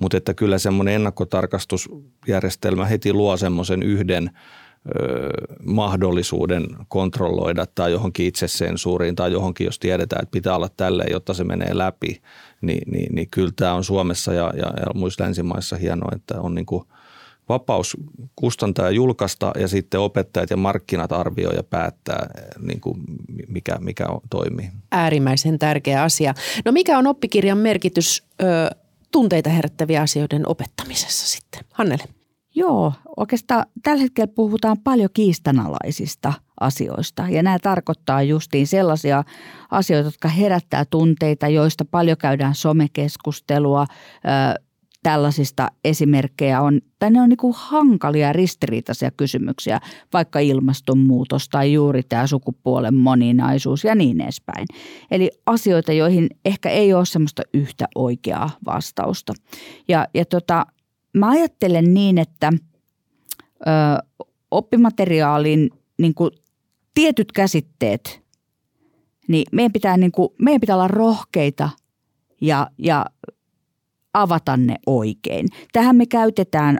Mutta 0.00 0.16
että 0.16 0.34
kyllä 0.34 0.58
semmoinen 0.58 0.94
ennakkotarkastusjärjestelmä 0.94 2.86
heti 2.86 3.12
luo 3.12 3.36
semmoisen 3.36 3.82
yhden 3.82 4.30
ö, 4.30 5.28
mahdollisuuden 5.64 6.66
kontrolloida 6.88 7.66
tai 7.66 7.92
johonkin 7.92 8.26
itsesensuuriin 8.26 9.14
tai 9.14 9.32
johonkin, 9.32 9.64
jos 9.64 9.78
tiedetään, 9.78 10.22
että 10.22 10.32
pitää 10.32 10.56
olla 10.56 10.68
tälleen, 10.76 11.12
jotta 11.12 11.34
se 11.34 11.44
menee 11.44 11.78
läpi. 11.78 12.22
Niin, 12.60 12.92
niin, 12.92 13.14
niin 13.14 13.28
kyllä 13.30 13.52
tämä 13.56 13.74
on 13.74 13.84
Suomessa 13.84 14.32
ja, 14.32 14.52
ja, 14.56 14.66
ja 14.66 14.94
muissa 14.94 15.24
länsimaissa 15.24 15.76
hienoa, 15.76 16.12
että 16.14 16.40
on 16.40 16.54
niin 16.54 16.66
kuin– 16.66 16.84
vapaus 17.48 17.96
kustantaa 18.36 18.84
ja 18.84 18.90
julkaista 18.90 19.52
ja 19.60 19.68
sitten 19.68 20.00
opettajat 20.00 20.50
ja 20.50 20.56
markkinat 20.56 21.12
arvioi 21.12 21.56
ja 21.56 21.62
päättää, 21.62 22.26
niin 22.60 22.80
kuin 22.80 23.00
mikä, 23.48 23.76
mikä 23.80 24.06
on, 24.08 24.20
toimii. 24.30 24.70
Äärimmäisen 24.92 25.58
tärkeä 25.58 26.02
asia. 26.02 26.34
No 26.64 26.72
mikä 26.72 26.98
on 26.98 27.06
oppikirjan 27.06 27.58
merkitys 27.58 28.22
ö, 28.42 28.46
tunteita 29.12 29.50
herättäviä 29.50 30.02
asioiden 30.02 30.48
opettamisessa 30.48 31.26
sitten? 31.26 31.60
Hannele. 31.72 32.04
Joo, 32.54 32.92
oikeastaan 33.16 33.66
tällä 33.82 34.02
hetkellä 34.02 34.32
puhutaan 34.34 34.76
paljon 34.84 35.10
kiistanalaisista 35.14 36.32
asioista 36.60 37.24
ja 37.28 37.42
nämä 37.42 37.58
tarkoittaa 37.58 38.22
justiin 38.22 38.66
sellaisia 38.66 39.24
asioita, 39.70 40.06
jotka 40.06 40.28
herättää 40.28 40.84
tunteita, 40.84 41.48
joista 41.48 41.84
paljon 41.84 42.16
käydään 42.16 42.54
somekeskustelua, 42.54 43.86
tällaisista 45.02 45.68
esimerkkejä 45.84 46.60
on, 46.60 46.80
tai 46.98 47.10
ne 47.10 47.20
on 47.20 47.28
niin 47.28 47.38
hankalia 47.54 48.32
ristiriitaisia 48.32 49.10
kysymyksiä, 49.10 49.80
vaikka 50.12 50.38
ilmastonmuutos 50.38 51.48
tai 51.48 51.72
juuri 51.72 52.02
tämä 52.02 52.26
sukupuolen 52.26 52.94
moninaisuus 52.94 53.84
ja 53.84 53.94
niin 53.94 54.20
edespäin. 54.20 54.66
Eli 55.10 55.30
asioita, 55.46 55.92
joihin 55.92 56.28
ehkä 56.44 56.70
ei 56.70 56.94
ole 56.94 57.06
semmoista 57.06 57.42
yhtä 57.54 57.88
oikeaa 57.94 58.50
vastausta. 58.66 59.32
Ja, 59.88 60.08
ja 60.14 60.24
tota, 60.24 60.66
mä 61.16 61.30
ajattelen 61.30 61.94
niin, 61.94 62.18
että 62.18 62.52
ö, 63.60 63.70
oppimateriaalin 64.50 65.70
niin 65.98 66.14
kuin 66.14 66.30
tietyt 66.94 67.32
käsitteet, 67.32 68.20
niin 69.28 69.44
meidän 69.52 69.72
pitää, 69.72 69.96
niin 69.96 70.12
kuin, 70.12 70.28
meidän 70.38 70.60
pitää 70.60 70.76
olla 70.76 70.88
rohkeita 70.88 71.70
ja, 72.40 72.70
ja 72.78 73.06
avata 74.14 74.56
ne 74.56 74.76
oikein. 74.86 75.48
Tähän 75.72 75.96
me 75.96 76.06
käytetään 76.06 76.78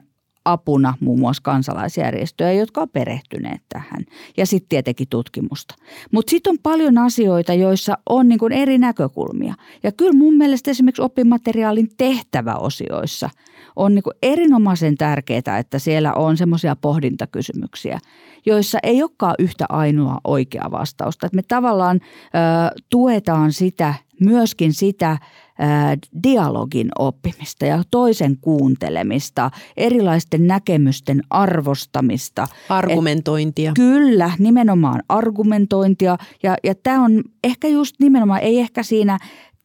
apuna 0.53 0.95
muun 1.01 1.21
muassa 1.21 1.43
kansalaisjärjestöjä, 1.43 2.53
jotka 2.53 2.81
on 2.81 2.89
perehtyneet 2.89 3.63
tähän 3.69 4.05
ja 4.37 4.47
sitten 4.47 4.69
tietenkin 4.69 5.09
tutkimusta. 5.11 5.75
Mutta 6.13 6.31
sitten 6.31 6.51
on 6.51 6.59
paljon 6.63 6.99
asioita, 6.99 7.55
joissa 7.55 7.99
on 8.09 8.29
niin 8.29 8.53
eri 8.53 8.79
näkökulmia. 8.79 9.55
Ja 9.83 9.93
kyllä 9.93 10.13
mun 10.13 10.35
mielestä 10.35 10.71
esimerkiksi 10.71 11.03
oppimateriaalin 11.03 11.89
tehtäväosioissa 11.97 13.31
on 13.77 13.95
niin 13.95 14.03
erinomaisen 14.23 14.97
tärkeää, 14.97 15.59
että 15.59 15.79
siellä 15.79 16.13
on 16.13 16.37
semmoisia 16.37 16.77
pohdintakysymyksiä, 16.77 17.99
joissa 18.47 18.79
ei 18.83 19.03
olekaan 19.03 19.35
yhtä 19.39 19.67
ainoa 19.69 20.19
oikea 20.25 20.69
vastausta. 20.71 21.27
Että 21.27 21.37
me 21.37 21.43
tavallaan 21.43 22.01
ö, 22.03 22.81
tuetaan 22.91 23.53
sitä, 23.53 23.95
myöskin 24.21 24.73
sitä 24.73 25.19
dialogin 26.23 26.89
oppimista 26.99 27.67
ja 27.67 27.83
toisen 27.91 28.37
kuuntelemista, 28.41 29.51
erilaisten 29.77 30.47
näkemysten 30.47 31.23
arvostamista. 31.31 32.49
Argumentointia. 32.69 33.71
Et, 33.71 33.75
kyllä, 33.75 34.31
nimenomaan 34.39 35.03
argumentointia 35.09 36.19
ja, 36.43 36.57
ja 36.65 36.75
tämä 36.75 37.05
on 37.05 37.23
ehkä 37.45 37.69
just 37.69 37.97
nimenomaan, 38.01 38.41
ei 38.41 38.59
ehkä 38.59 38.83
siinä 38.83 39.19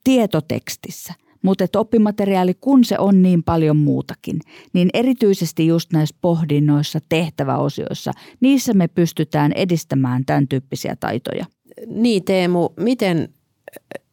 tietotekstissä, 0.04 1.14
mutta 1.42 1.64
että 1.64 1.80
oppimateriaali, 1.80 2.54
kun 2.54 2.86
se 2.86 3.00
on 3.00 3.22
niin 3.22 3.44
paljon 3.44 3.78
muutakin, 3.78 4.40
niin 4.74 4.90
erityisesti 4.94 5.68
just 5.68 5.94
näissä 5.94 6.16
pohdinnoissa, 6.22 7.00
tehtäväosioissa, 7.10 8.12
niissä 8.40 8.74
me 8.74 8.88
pystytään 8.88 9.52
edistämään 9.52 10.26
tämän 10.26 10.48
tyyppisiä 10.48 10.96
taitoja. 11.00 11.46
Niin 11.88 12.24
Teemu, 12.24 12.70
miten 12.80 13.30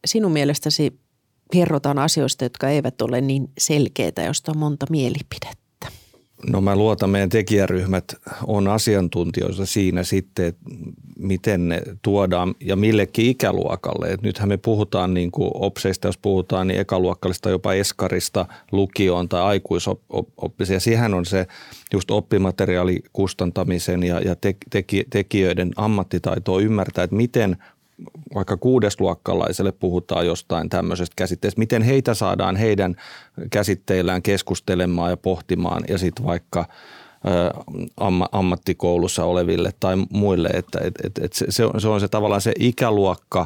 sinun 0.05 0.31
mielestäsi 0.31 1.01
kerrotaan 1.51 1.99
asioista, 1.99 2.45
jotka 2.45 2.69
eivät 2.69 3.01
ole 3.01 3.21
niin 3.21 3.49
selkeitä, 3.57 4.23
josta 4.23 4.51
on 4.51 4.57
monta 4.57 4.85
mielipidettä? 4.89 5.61
No 6.49 6.61
mä 6.61 6.75
luotan, 6.75 7.09
meidän 7.09 7.29
tekijäryhmät 7.29 8.15
on 8.47 8.67
asiantuntijoissa 8.67 9.65
siinä 9.65 10.03
sitten, 10.03 10.45
että 10.45 10.61
miten 11.19 11.67
ne 11.67 11.81
tuodaan 12.01 12.55
ja 12.59 12.75
millekin 12.75 13.25
ikäluokalle. 13.25 14.07
Et 14.07 14.21
nythän 14.21 14.49
me 14.49 14.57
puhutaan 14.57 15.13
niin 15.13 15.31
kuin 15.31 15.51
opseista, 15.53 16.07
jos 16.07 16.17
puhutaan, 16.17 16.67
niin 16.67 16.79
ekaluokkalista 16.79 17.49
jopa 17.49 17.73
eskarista 17.73 18.45
lukioon 18.71 19.29
tai 19.29 19.41
aikuisoppisia. 19.41 20.79
Siihen 20.79 21.13
on 21.13 21.25
se 21.25 21.47
just 21.93 22.11
oppimateriaalikustantamisen 22.11 24.03
ja, 24.03 24.19
ja 24.19 24.35
tekijöiden 25.09 25.71
ammattitaitoa 25.75 26.59
ymmärtää, 26.61 27.03
että 27.03 27.15
miten 27.15 27.57
vaikka 28.35 28.57
kuudesluokkalaiselle 28.57 29.71
puhutaan 29.71 30.25
jostain 30.25 30.69
tämmöisestä 30.69 31.13
käsitteestä, 31.15 31.59
miten 31.59 31.81
heitä 31.81 32.13
saadaan 32.13 32.55
heidän 32.55 32.95
käsitteillään 33.49 34.21
keskustelemaan 34.21 35.09
ja 35.09 35.17
pohtimaan 35.17 35.83
ja 35.89 35.97
sitten 35.97 36.25
vaikka 36.25 36.65
ammattikoulussa 38.31 39.25
oleville 39.25 39.73
tai 39.79 39.95
muille, 40.09 40.49
että 40.53 40.79
et, 40.83 40.93
et, 41.03 41.17
et 41.23 41.33
se, 41.33 41.45
se, 41.49 41.65
on, 41.65 41.81
se 41.81 41.87
on 41.87 41.99
se 41.99 42.07
tavallaan 42.07 42.41
se 42.41 42.53
ikäluokka, 42.59 43.45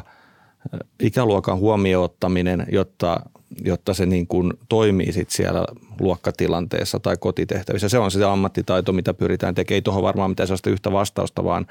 ikäluokan 1.00 1.58
huomioottaminen, 1.58 2.66
jotta, 2.72 3.20
jotta 3.64 3.94
se 3.94 4.06
niin 4.06 4.26
kuin 4.26 4.52
toimii 4.68 5.12
sit 5.12 5.30
siellä 5.30 5.64
luokkatilanteessa 6.00 7.00
tai 7.00 7.16
kotitehtävissä. 7.16 7.88
Se 7.88 7.98
on 7.98 8.10
se 8.10 8.24
ammattitaito, 8.24 8.92
mitä 8.92 9.14
pyritään 9.14 9.54
tekemään. 9.54 9.76
Ei 9.76 9.82
tuohon 9.82 10.02
varmaan 10.02 10.30
mitään 10.30 10.46
sellaista 10.46 10.70
yhtä 10.70 10.92
vastausta, 10.92 11.44
vaan 11.44 11.66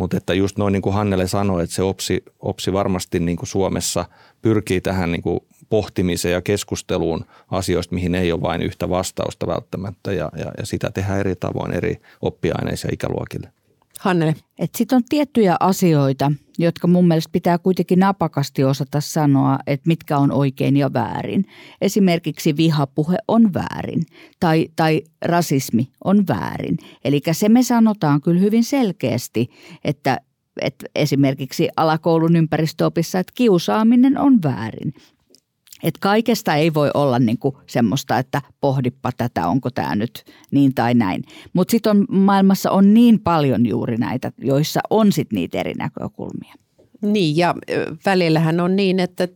mutta 0.00 0.16
että 0.16 0.34
just 0.34 0.58
noin 0.58 0.72
niin 0.72 0.82
kuin 0.82 0.94
Hannele 0.94 1.26
sanoi, 1.26 1.62
että 1.64 1.76
se 1.76 1.82
OPSI, 1.82 2.24
OPSI 2.40 2.72
varmasti 2.72 3.20
niin 3.20 3.36
kuin 3.36 3.48
Suomessa 3.48 4.04
pyrkii 4.42 4.80
tähän 4.80 5.12
niin 5.12 5.22
kuin 5.22 5.40
pohtimiseen 5.68 6.32
ja 6.32 6.42
keskusteluun 6.42 7.24
asioista, 7.50 7.94
mihin 7.94 8.14
ei 8.14 8.32
ole 8.32 8.42
vain 8.42 8.62
yhtä 8.62 8.88
vastausta 8.88 9.46
välttämättä 9.46 10.12
ja, 10.12 10.30
ja, 10.36 10.52
ja 10.58 10.66
sitä 10.66 10.90
tehdään 10.90 11.20
eri 11.20 11.36
tavoin 11.36 11.72
eri 11.72 11.96
oppiaineissa 12.22 12.88
ja 12.88 12.94
ikäluokille. 12.94 13.52
Hannele. 14.00 14.34
Sitten 14.76 14.96
on 14.96 15.02
tiettyjä 15.08 15.56
asioita, 15.60 16.32
jotka 16.58 16.88
mun 16.88 17.08
mielestä 17.08 17.32
pitää 17.32 17.58
kuitenkin 17.58 17.98
napakasti 17.98 18.64
osata 18.64 19.00
sanoa, 19.00 19.58
että 19.66 19.88
mitkä 19.88 20.18
on 20.18 20.32
oikein 20.32 20.76
ja 20.76 20.92
väärin. 20.92 21.44
Esimerkiksi 21.80 22.56
vihapuhe 22.56 23.16
on 23.28 23.54
väärin 23.54 24.02
tai, 24.40 24.68
tai 24.76 25.02
rasismi 25.24 25.88
on 26.04 26.26
väärin. 26.28 26.76
Eli 27.04 27.20
se 27.32 27.48
me 27.48 27.62
sanotaan 27.62 28.20
kyllä 28.20 28.40
hyvin 28.40 28.64
selkeästi, 28.64 29.48
että, 29.84 30.20
että 30.60 30.86
esimerkiksi 30.94 31.68
alakoulun 31.76 32.36
ympäristöopissa, 32.36 33.18
että 33.18 33.32
kiusaaminen 33.36 34.18
on 34.18 34.38
väärin. 34.42 34.94
Et 35.82 35.98
kaikesta 36.00 36.54
ei 36.54 36.74
voi 36.74 36.90
olla 36.94 37.18
niinku 37.18 37.58
semmoista, 37.66 38.18
että 38.18 38.42
pohdippa 38.60 39.10
tätä, 39.16 39.48
onko 39.48 39.70
tämä 39.70 39.96
nyt 39.96 40.24
niin 40.50 40.74
tai 40.74 40.94
näin. 40.94 41.22
Mutta 41.52 41.70
sitten 41.70 41.90
on, 41.90 42.06
maailmassa 42.10 42.70
on 42.70 42.94
niin 42.94 43.20
paljon 43.20 43.66
juuri 43.66 43.96
näitä, 43.96 44.32
joissa 44.38 44.80
on 44.90 45.12
sitten 45.12 45.36
niitä 45.36 45.58
eri 45.60 45.74
näkökulmia. 45.74 46.54
Niin 47.02 47.36
ja 47.36 47.54
välillähän 48.06 48.60
on 48.60 48.76
niin, 48.76 49.00
että 49.00 49.28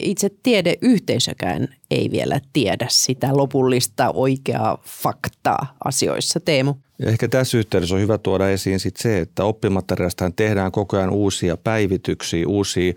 itse 0.00 0.30
tiedeyhteisökään 0.42 1.68
ei 1.90 2.10
vielä 2.10 2.40
tiedä 2.52 2.86
sitä 2.90 3.36
lopullista 3.36 4.10
oikeaa 4.14 4.78
faktaa 4.84 5.76
asioissa. 5.84 6.40
Teemu. 6.40 6.74
Ehkä 7.00 7.28
tässä 7.28 7.58
yhteydessä 7.58 7.94
on 7.94 8.00
hyvä 8.00 8.18
tuoda 8.18 8.50
esiin 8.50 8.80
sit 8.80 8.96
se, 8.96 9.20
että 9.20 9.44
oppimateriaalista 9.44 10.30
tehdään 10.36 10.72
koko 10.72 10.96
ajan 10.96 11.10
uusia 11.10 11.56
päivityksiä, 11.56 12.48
uusia, 12.48 12.92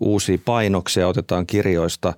uusia 0.00 0.38
painoksia 0.44 1.08
otetaan 1.08 1.46
kirjoista 1.46 2.14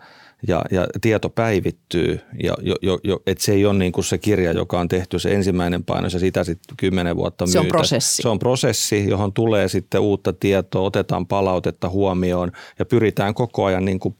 ja, 0.48 0.64
ja 0.70 0.86
tieto 1.00 1.28
päivittyy. 1.28 2.20
Ja 2.42 2.54
jo, 2.62 2.74
jo, 2.82 2.98
jo, 3.04 3.22
et 3.26 3.40
se 3.40 3.52
ei 3.52 3.66
ole 3.66 3.78
niin 3.78 3.92
kuin 3.92 4.04
se 4.04 4.18
kirja, 4.18 4.52
joka 4.52 4.80
on 4.80 4.88
tehty 4.88 5.18
se 5.18 5.34
ensimmäinen 5.34 5.84
painos 5.84 6.14
ja 6.14 6.20
sitä 6.20 6.44
sitten 6.44 6.76
kymmenen 6.76 7.16
vuotta 7.16 7.44
myytä. 7.46 7.52
Se 7.52 7.58
on 7.58 7.66
prosessi. 7.66 8.22
Se 8.22 8.28
on 8.28 8.38
prosessi, 8.38 9.08
johon 9.08 9.32
tulee 9.32 9.68
sitten 9.68 10.00
uutta 10.00 10.32
tietoa, 10.32 10.82
otetaan 10.82 11.26
palautetta 11.26 11.88
huomioon 11.88 12.52
ja 12.78 12.84
pyritään 12.84 13.34
koko 13.34 13.64
ajan 13.64 13.84
niin 13.84 14.00
kuin 14.00 14.16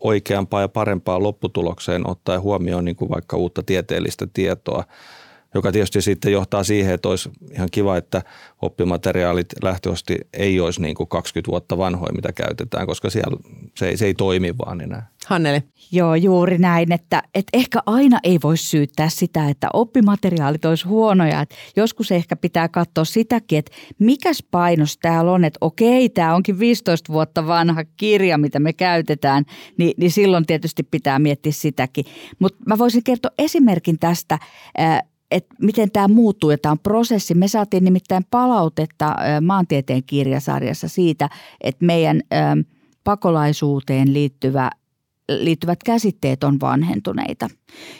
oikeampaa 0.00 0.60
ja 0.60 0.68
parempaa 0.68 1.22
lopputulokseen 1.22 2.10
ottaen 2.10 2.40
huomioon 2.40 2.84
niin 2.84 2.96
kuin 2.96 3.10
vaikka 3.10 3.36
uutta 3.36 3.62
tieteellistä 3.62 4.26
tietoa 4.32 4.84
joka 5.54 5.72
tietysti 5.72 6.02
sitten 6.02 6.32
johtaa 6.32 6.64
siihen, 6.64 6.94
että 6.94 7.08
olisi 7.08 7.30
ihan 7.52 7.68
kiva, 7.70 7.96
että 7.96 8.22
oppimateriaalit 8.62 9.46
lähtöisesti 9.62 10.18
ei 10.32 10.60
olisi 10.60 10.82
niin 10.82 10.94
kuin 10.94 11.08
20 11.08 11.50
vuotta 11.50 11.78
vanhoja, 11.78 12.12
mitä 12.12 12.32
käytetään, 12.32 12.86
koska 12.86 13.10
siellä 13.10 13.36
se 13.76 13.88
ei, 13.88 13.96
se 13.96 14.06
ei 14.06 14.14
toimi 14.14 14.54
vaan 14.58 14.80
enää. 14.80 15.08
Hannele. 15.26 15.62
Joo, 15.92 16.14
juuri 16.14 16.58
näin, 16.58 16.92
että, 16.92 17.22
että 17.34 17.58
ehkä 17.58 17.78
aina 17.86 18.18
ei 18.22 18.38
voi 18.42 18.56
syyttää 18.56 19.08
sitä, 19.08 19.48
että 19.48 19.68
oppimateriaalit 19.72 20.64
olisi 20.64 20.88
huonoja. 20.88 21.40
Että 21.40 21.54
joskus 21.76 22.12
ehkä 22.12 22.36
pitää 22.36 22.68
katsoa 22.68 23.04
sitäkin, 23.04 23.58
että 23.58 23.72
mikäs 23.98 24.44
painos 24.50 24.98
täällä 24.98 25.32
on, 25.32 25.44
että 25.44 25.58
okei, 25.60 26.08
tämä 26.08 26.34
onkin 26.34 26.58
15 26.58 27.12
vuotta 27.12 27.46
vanha 27.46 27.84
kirja, 27.96 28.38
mitä 28.38 28.58
me 28.58 28.72
käytetään, 28.72 29.44
niin, 29.78 29.94
niin 29.96 30.10
silloin 30.10 30.46
tietysti 30.46 30.82
pitää 30.82 31.18
miettiä 31.18 31.52
sitäkin. 31.52 32.04
Mutta 32.38 32.58
mä 32.66 32.78
voisin 32.78 33.04
kertoa 33.04 33.30
esimerkin 33.38 33.98
tästä 33.98 34.38
että 35.30 35.54
miten 35.62 35.90
tämä 35.90 36.08
muuttuu 36.08 36.50
ja 36.50 36.58
tämä 36.58 36.72
on 36.72 36.78
prosessi. 36.78 37.34
Me 37.34 37.48
saatiin 37.48 37.84
nimittäin 37.84 38.26
palautetta 38.30 39.16
maantieteen 39.42 40.02
kirjasarjassa 40.06 40.88
siitä, 40.88 41.28
että 41.60 41.84
meidän 41.84 42.20
pakolaisuuteen 43.04 44.12
liittyvä, 44.12 44.70
liittyvät 45.28 45.82
käsitteet 45.82 46.44
on 46.44 46.60
vanhentuneita. 46.60 47.48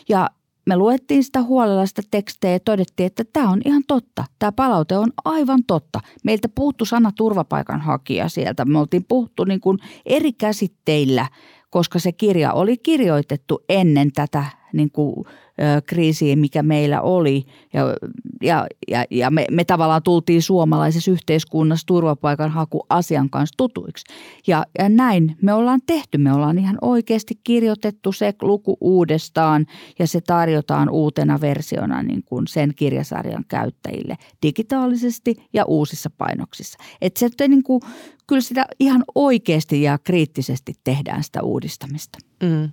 Ja 0.09 0.31
me 0.67 0.77
luettiin 0.77 1.25
sitä 1.25 1.43
huolella 1.43 1.87
sitä 1.87 2.03
tekstejä 2.11 2.53
ja 2.53 2.61
todettiin, 2.61 3.07
että 3.07 3.25
tämä 3.33 3.51
on 3.51 3.61
ihan 3.65 3.83
totta. 3.89 4.25
Tämä 4.39 4.53
palaute 4.53 4.97
on 4.97 5.12
aivan 5.25 5.61
totta. 5.67 6.01
Meiltä 6.25 6.49
puuttu 6.49 6.85
sana 6.85 7.12
turvapaikanhakija 7.17 8.29
sieltä. 8.29 8.65
Me 8.65 8.79
oltiin 8.79 9.05
puhuttu 9.09 9.45
niin 9.45 9.61
kuin 9.61 9.79
eri 10.07 10.33
käsitteillä, 10.33 11.29
koska 11.71 11.99
se 11.99 12.12
kirja 12.12 12.53
oli 12.53 12.77
kirjoitettu 12.77 13.65
ennen 13.69 14.12
tätä 14.12 14.45
niin 14.73 14.91
kuin, 14.91 15.27
kriisiin, 15.87 16.38
mikä 16.38 16.62
meillä 16.62 17.01
oli. 17.01 17.45
Ja, 17.73 17.83
ja, 18.42 18.66
ja, 18.88 19.05
ja 19.11 19.31
me, 19.31 19.47
me 19.51 19.64
tavallaan 19.64 20.03
tultiin 20.03 20.42
suomalaisessa 20.42 21.11
yhteiskunnassa 21.11 21.87
turvapaikanhaku 21.87 22.87
asian 22.88 23.31
kanssa 23.31 23.55
tutuiksi. 23.57 24.14
Ja, 24.47 24.64
ja 24.79 24.88
näin 24.88 25.37
me 25.42 25.53
ollaan 25.53 25.81
tehty. 25.87 26.19
Me 26.19 26.33
ollaan 26.33 26.59
ihan 26.59 26.79
oikeasti 26.81 27.35
kirjoitettu 27.45 28.12
se 28.12 28.35
luku 28.42 28.77
uudestaan 28.81 29.66
ja 29.99 30.07
se 30.07 30.21
tarjotaan 30.21 30.88
uutena 30.88 31.40
versiona 31.40 32.03
niin 32.03 32.23
kuin 32.25 32.47
sen 32.47 32.73
kirjasarjan 32.77 33.45
käyttäjille 33.49 34.16
digitaalisesti 34.42 35.37
ja 35.53 35.64
uusissa 35.64 36.11
painoksissa. 36.19 36.79
Että 37.01 37.21
se 37.21 37.49
niin 37.49 37.62
kuin, 37.62 37.81
kyllä 38.27 38.42
sitä 38.42 38.66
ihan 38.81 39.05
oikeasti 39.14 39.83
ja 39.83 39.99
kriittisesti 39.99 40.73
tehdään 40.85 41.25
sitä 41.25 41.42
uudistamista. 41.42 42.19
Mm. 42.42 42.71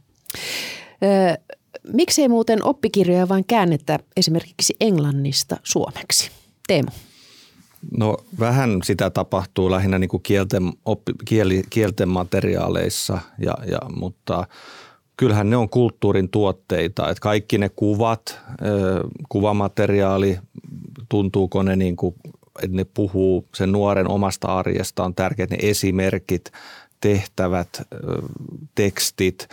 Miksei 1.93 2.27
muuten 2.27 2.63
oppikirjoja 2.63 3.29
vain 3.29 3.45
käännetä 3.45 3.99
esimerkiksi 4.17 4.75
englannista 4.79 5.57
suomeksi? 5.63 6.31
Teemu. 6.67 6.91
No 7.97 8.17
vähän 8.39 8.79
sitä 8.83 9.09
tapahtuu 9.09 9.71
lähinnä 9.71 9.99
niin 9.99 10.09
kuin 10.09 10.23
kielten, 10.23 10.73
oppi, 10.85 11.11
kieli, 11.25 11.63
kielten 11.69 12.09
materiaaleissa, 12.09 13.19
ja, 13.39 13.57
ja, 13.71 13.79
mutta 13.95 14.47
kyllähän 15.17 15.49
ne 15.49 15.57
on 15.57 15.69
kulttuurin 15.69 16.29
tuotteita. 16.29 17.09
Että 17.09 17.21
kaikki 17.21 17.57
ne 17.57 17.69
kuvat, 17.69 18.39
kuvamateriaali, 19.29 20.39
tuntuuko 21.09 21.63
ne 21.63 21.75
niin 21.75 21.95
kuin, 21.95 22.15
että 22.63 22.77
ne 22.77 22.85
puhuu 22.93 23.47
sen 23.55 23.71
nuoren 23.71 24.07
omasta 24.07 24.47
arjesta, 24.47 25.03
on 25.03 25.15
tärkeät 25.15 25.49
ne 25.49 25.57
esimerkit, 25.61 26.51
tehtävät, 27.01 27.81
tekstit, 28.75 29.47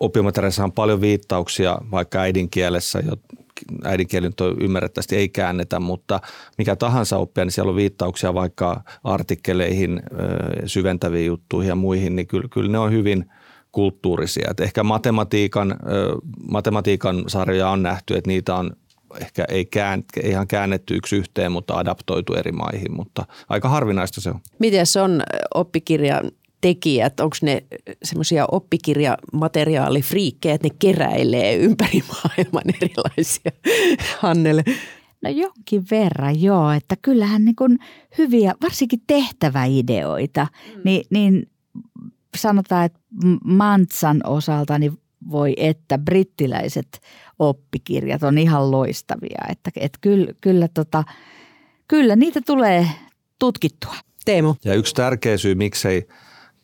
oppimateriaalissa 0.00 0.64
on 0.64 0.72
paljon 0.72 1.00
viittauksia 1.00 1.78
vaikka 1.90 2.18
äidinkielessä, 2.18 3.02
äidinkieli 3.84 4.26
nyt 4.26 4.40
ymmärrettävästi 4.60 5.16
ei 5.16 5.28
käännetä, 5.28 5.80
mutta 5.80 6.20
mikä 6.58 6.76
tahansa 6.76 7.16
oppia, 7.16 7.44
niin 7.44 7.52
siellä 7.52 7.70
on 7.70 7.76
viittauksia 7.76 8.34
vaikka 8.34 8.82
artikkeleihin, 9.04 10.02
syventäviin 10.66 11.26
juttuihin 11.26 11.68
ja 11.68 11.74
muihin, 11.74 12.16
niin 12.16 12.26
kyllä, 12.26 12.48
kyllä 12.50 12.72
ne 12.72 12.78
on 12.78 12.92
hyvin 12.92 13.30
kulttuurisia. 13.72 14.48
Et 14.50 14.60
ehkä 14.60 14.82
matematiikan, 14.82 15.76
matematiikan 16.50 17.24
sarjoja 17.26 17.68
on 17.68 17.82
nähty, 17.82 18.16
että 18.16 18.28
niitä 18.28 18.54
on 18.54 18.70
ehkä 19.20 19.44
ei 19.48 19.64
kään, 19.64 20.04
ihan 20.24 20.46
käännetty 20.46 20.94
yksi 20.94 21.16
yhteen, 21.16 21.52
mutta 21.52 21.74
adaptoitu 21.74 22.34
eri 22.34 22.52
maihin, 22.52 22.92
mutta 22.92 23.26
aika 23.48 23.68
harvinaista 23.68 24.20
se 24.20 24.30
on. 24.30 24.40
Miten 24.58 24.86
se 24.86 25.00
on 25.00 25.22
oppikirjan 25.54 26.30
tekijät, 26.60 27.20
onko 27.20 27.36
ne 27.42 27.64
semmoisia 28.02 28.46
oppikirjamateriaalifriikkejä, 28.50 30.54
että 30.54 30.68
ne 30.68 30.74
keräilee 30.78 31.56
ympäri 31.56 32.02
maailman 32.12 32.74
erilaisia, 32.82 33.52
Hannele? 34.18 34.64
No 35.22 35.30
jonkin 35.30 35.84
verran 35.90 36.42
joo, 36.42 36.70
että 36.70 36.96
kyllähän 37.02 37.44
niin 37.44 37.56
kuin 37.56 37.78
hyviä, 38.18 38.54
varsinkin 38.62 39.00
tehtäväideoita, 39.06 40.46
mm. 40.76 40.80
niin, 40.84 41.04
niin 41.10 41.50
sanotaan, 42.36 42.86
että 42.86 42.98
Mantsan 43.44 44.20
osalta 44.26 44.78
niin 44.78 44.98
voi 45.30 45.54
että 45.56 45.98
brittiläiset 45.98 47.00
oppikirjat 47.38 48.22
on 48.22 48.38
ihan 48.38 48.70
loistavia. 48.70 49.44
Että, 49.48 49.70
että 49.76 49.98
kyllä, 50.00 50.32
kyllä, 50.40 50.68
tota, 50.68 51.04
kyllä 51.88 52.16
niitä 52.16 52.40
tulee 52.46 52.88
tutkittua. 53.38 53.94
Teemu. 54.24 54.54
Ja 54.64 54.74
yksi 54.74 54.94
tärkeä 54.94 55.36
syy, 55.36 55.54
miksei– 55.54 56.06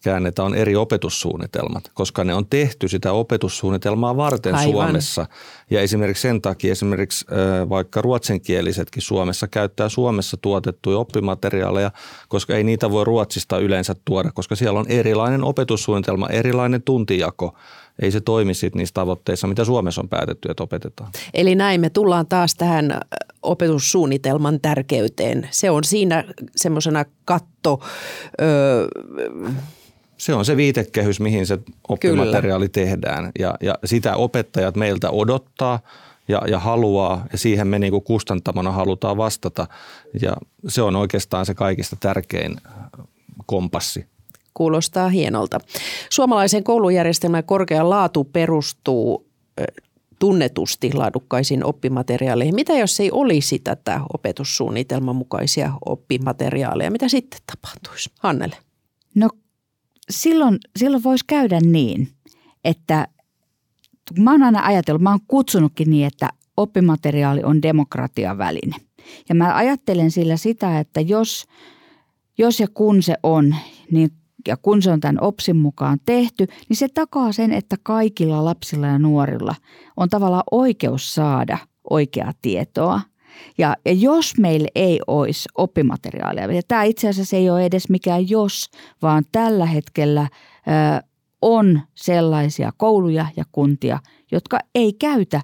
käännetä 0.06 0.42
on 0.42 0.54
eri 0.54 0.76
opetussuunnitelmat, 0.76 1.90
koska 1.94 2.24
ne 2.24 2.34
on 2.34 2.46
tehty 2.46 2.88
sitä 2.88 3.12
opetussuunnitelmaa 3.12 4.16
varten 4.16 4.54
Aivan. 4.54 4.72
Suomessa. 4.72 5.26
Ja 5.70 5.80
esimerkiksi 5.80 6.22
sen 6.22 6.42
takia 6.42 6.72
esimerkiksi 6.72 7.26
vaikka 7.68 8.02
ruotsinkielisetkin 8.02 9.02
Suomessa 9.02 9.48
käyttää 9.48 9.88
Suomessa 9.88 10.36
tuotettuja 10.36 10.98
oppimateriaaleja, 10.98 11.90
koska 12.28 12.56
ei 12.56 12.64
niitä 12.64 12.90
voi 12.90 13.04
Ruotsista 13.04 13.58
yleensä 13.58 13.94
tuoda, 14.04 14.30
koska 14.34 14.56
siellä 14.56 14.80
on 14.80 14.86
erilainen 14.88 15.44
opetussuunnitelma, 15.44 16.28
erilainen 16.28 16.82
tuntijako 16.82 17.54
ei 18.02 18.10
se 18.10 18.20
toimi 18.20 18.54
sitten 18.54 18.78
niissä 18.78 18.94
tavoitteissa, 18.94 19.46
mitä 19.46 19.64
Suomessa 19.64 20.00
on 20.00 20.08
päätetty, 20.08 20.50
että 20.50 20.62
opetetaan. 20.62 21.10
Eli 21.34 21.54
näin 21.54 21.80
me 21.80 21.90
tullaan 21.90 22.26
taas 22.26 22.54
tähän 22.54 23.00
opetussuunnitelman 23.42 24.60
tärkeyteen. 24.60 25.48
Se 25.50 25.70
on 25.70 25.84
siinä 25.84 26.24
semmoisena 26.56 27.04
katto... 27.24 27.80
Öö, 28.40 28.88
se 30.16 30.34
on 30.34 30.44
se 30.44 30.56
viitekehys, 30.56 31.20
mihin 31.20 31.46
se 31.46 31.58
oppimateriaali 31.88 32.68
Kyllä. 32.68 32.86
tehdään 32.86 33.32
ja, 33.38 33.54
ja 33.60 33.74
sitä 33.84 34.16
opettajat 34.16 34.76
meiltä 34.76 35.10
odottaa 35.10 35.80
ja, 36.28 36.42
ja 36.48 36.58
haluaa 36.58 37.26
ja 37.32 37.38
siihen 37.38 37.68
me 37.68 37.78
niin 37.78 37.90
kuin 37.90 38.04
kustantamona 38.04 38.72
halutaan 38.72 39.16
vastata 39.16 39.66
ja 40.22 40.36
se 40.68 40.82
on 40.82 40.96
oikeastaan 40.96 41.46
se 41.46 41.54
kaikista 41.54 41.96
tärkein 42.00 42.56
kompassi. 43.46 44.06
Kuulostaa 44.54 45.08
hienolta. 45.08 45.60
Suomalaisen 46.10 46.64
koulujärjestelmän 46.64 47.44
korkea 47.44 47.90
laatu 47.90 48.24
perustuu 48.24 49.26
tunnetusti 50.18 50.92
laadukkaisiin 50.92 51.64
oppimateriaaleihin. 51.64 52.54
Mitä 52.54 52.72
jos 52.72 53.00
ei 53.00 53.10
olisi 53.10 53.58
tätä 53.58 54.00
opetussuunnitelman 54.12 55.16
mukaisia 55.16 55.72
oppimateriaaleja? 55.84 56.90
Mitä 56.90 57.08
sitten 57.08 57.40
tapahtuisi? 57.46 58.10
Hannele. 58.18 58.56
No 59.14 59.28
silloin, 60.10 60.58
silloin 60.76 61.02
voisi 61.02 61.24
käydä 61.26 61.60
niin, 61.60 62.08
että 62.64 63.08
mä 64.18 64.30
oon 64.30 64.42
aina 64.42 64.66
ajatellut, 64.66 65.02
mä 65.02 65.10
oon 65.10 65.20
kutsunutkin 65.28 65.90
niin, 65.90 66.06
että 66.06 66.28
oppimateriaali 66.56 67.42
on 67.44 67.62
demokratian 67.62 68.38
väline. 68.38 68.76
Ja 69.28 69.34
mä 69.34 69.56
ajattelen 69.56 70.10
sillä 70.10 70.36
sitä, 70.36 70.80
että 70.80 71.00
jos, 71.00 71.46
jos 72.38 72.60
ja 72.60 72.66
kun 72.74 73.02
se 73.02 73.14
on, 73.22 73.56
niin 73.90 74.10
ja 74.48 74.56
kun 74.56 74.82
se 74.82 74.90
on 74.90 75.00
tämän 75.00 75.20
OPSin 75.20 75.56
mukaan 75.56 75.98
tehty, 76.06 76.46
niin 76.68 76.76
se 76.76 76.88
takaa 76.88 77.32
sen, 77.32 77.52
että 77.52 77.76
kaikilla 77.82 78.44
lapsilla 78.44 78.86
ja 78.86 78.98
nuorilla 78.98 79.54
on 79.96 80.08
tavallaan 80.08 80.44
oikeus 80.50 81.14
saada 81.14 81.58
oikeaa 81.90 82.32
tietoa– 82.42 83.00
ja, 83.58 83.76
ja 83.84 83.92
jos 83.92 84.38
meillä 84.38 84.68
ei 84.74 85.00
olisi 85.06 85.48
oppimateriaalia, 85.54 86.52
ja 86.52 86.62
tämä 86.68 86.82
itse 86.82 87.08
asiassa 87.08 87.36
ei 87.36 87.50
ole 87.50 87.64
edes 87.64 87.88
mikään 87.88 88.30
jos, 88.30 88.70
vaan 89.02 89.24
tällä 89.32 89.66
hetkellä 89.66 90.20
ö, 90.22 91.06
on 91.42 91.80
sellaisia 91.94 92.72
kouluja 92.76 93.26
ja 93.36 93.44
kuntia, 93.52 93.98
jotka 94.32 94.58
ei 94.74 94.92
käytä 94.92 95.40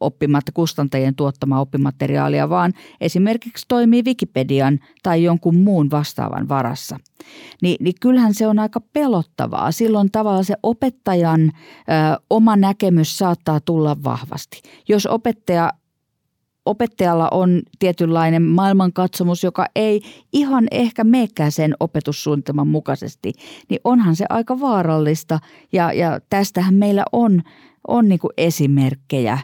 oppimatta 0.00 0.52
kustantajien 0.52 1.14
tuottamaa 1.14 1.60
oppimateriaalia, 1.60 2.48
vaan 2.48 2.72
esimerkiksi 3.00 3.64
toimii 3.68 4.02
Wikipedian 4.04 4.78
tai 5.02 5.22
jonkun 5.22 5.56
muun 5.56 5.90
vastaavan 5.90 6.48
varassa. 6.48 6.96
Ni, 7.62 7.76
niin 7.80 7.94
kyllähän 8.00 8.34
se 8.34 8.46
on 8.46 8.58
aika 8.58 8.80
pelottavaa. 8.80 9.72
Silloin 9.72 10.10
tavallaan 10.10 10.44
se 10.44 10.54
opettajan 10.62 11.40
ö, 11.40 11.52
oma 12.30 12.56
näkemys 12.56 13.18
saattaa 13.18 13.60
tulla 13.60 13.96
vahvasti. 14.04 14.62
Jos 14.88 15.06
opettaja 15.06 15.70
opettajalla 16.66 17.28
on 17.30 17.62
tietynlainen 17.78 18.42
maailmankatsomus, 18.42 19.42
joka 19.44 19.66
ei 19.76 20.02
ihan 20.32 20.68
ehkä 20.70 21.04
meekään 21.04 21.52
sen 21.52 21.74
opetussuunnitelman 21.80 22.68
mukaisesti, 22.68 23.32
niin 23.68 23.80
onhan 23.84 24.16
se 24.16 24.24
aika 24.28 24.60
vaarallista. 24.60 25.38
Ja, 25.72 25.92
ja 25.92 26.20
tästähän 26.30 26.74
meillä 26.74 27.04
on, 27.12 27.42
on 27.88 28.08
niin 28.08 28.18
kuin 28.18 28.32
esimerkkejä, 28.36 29.38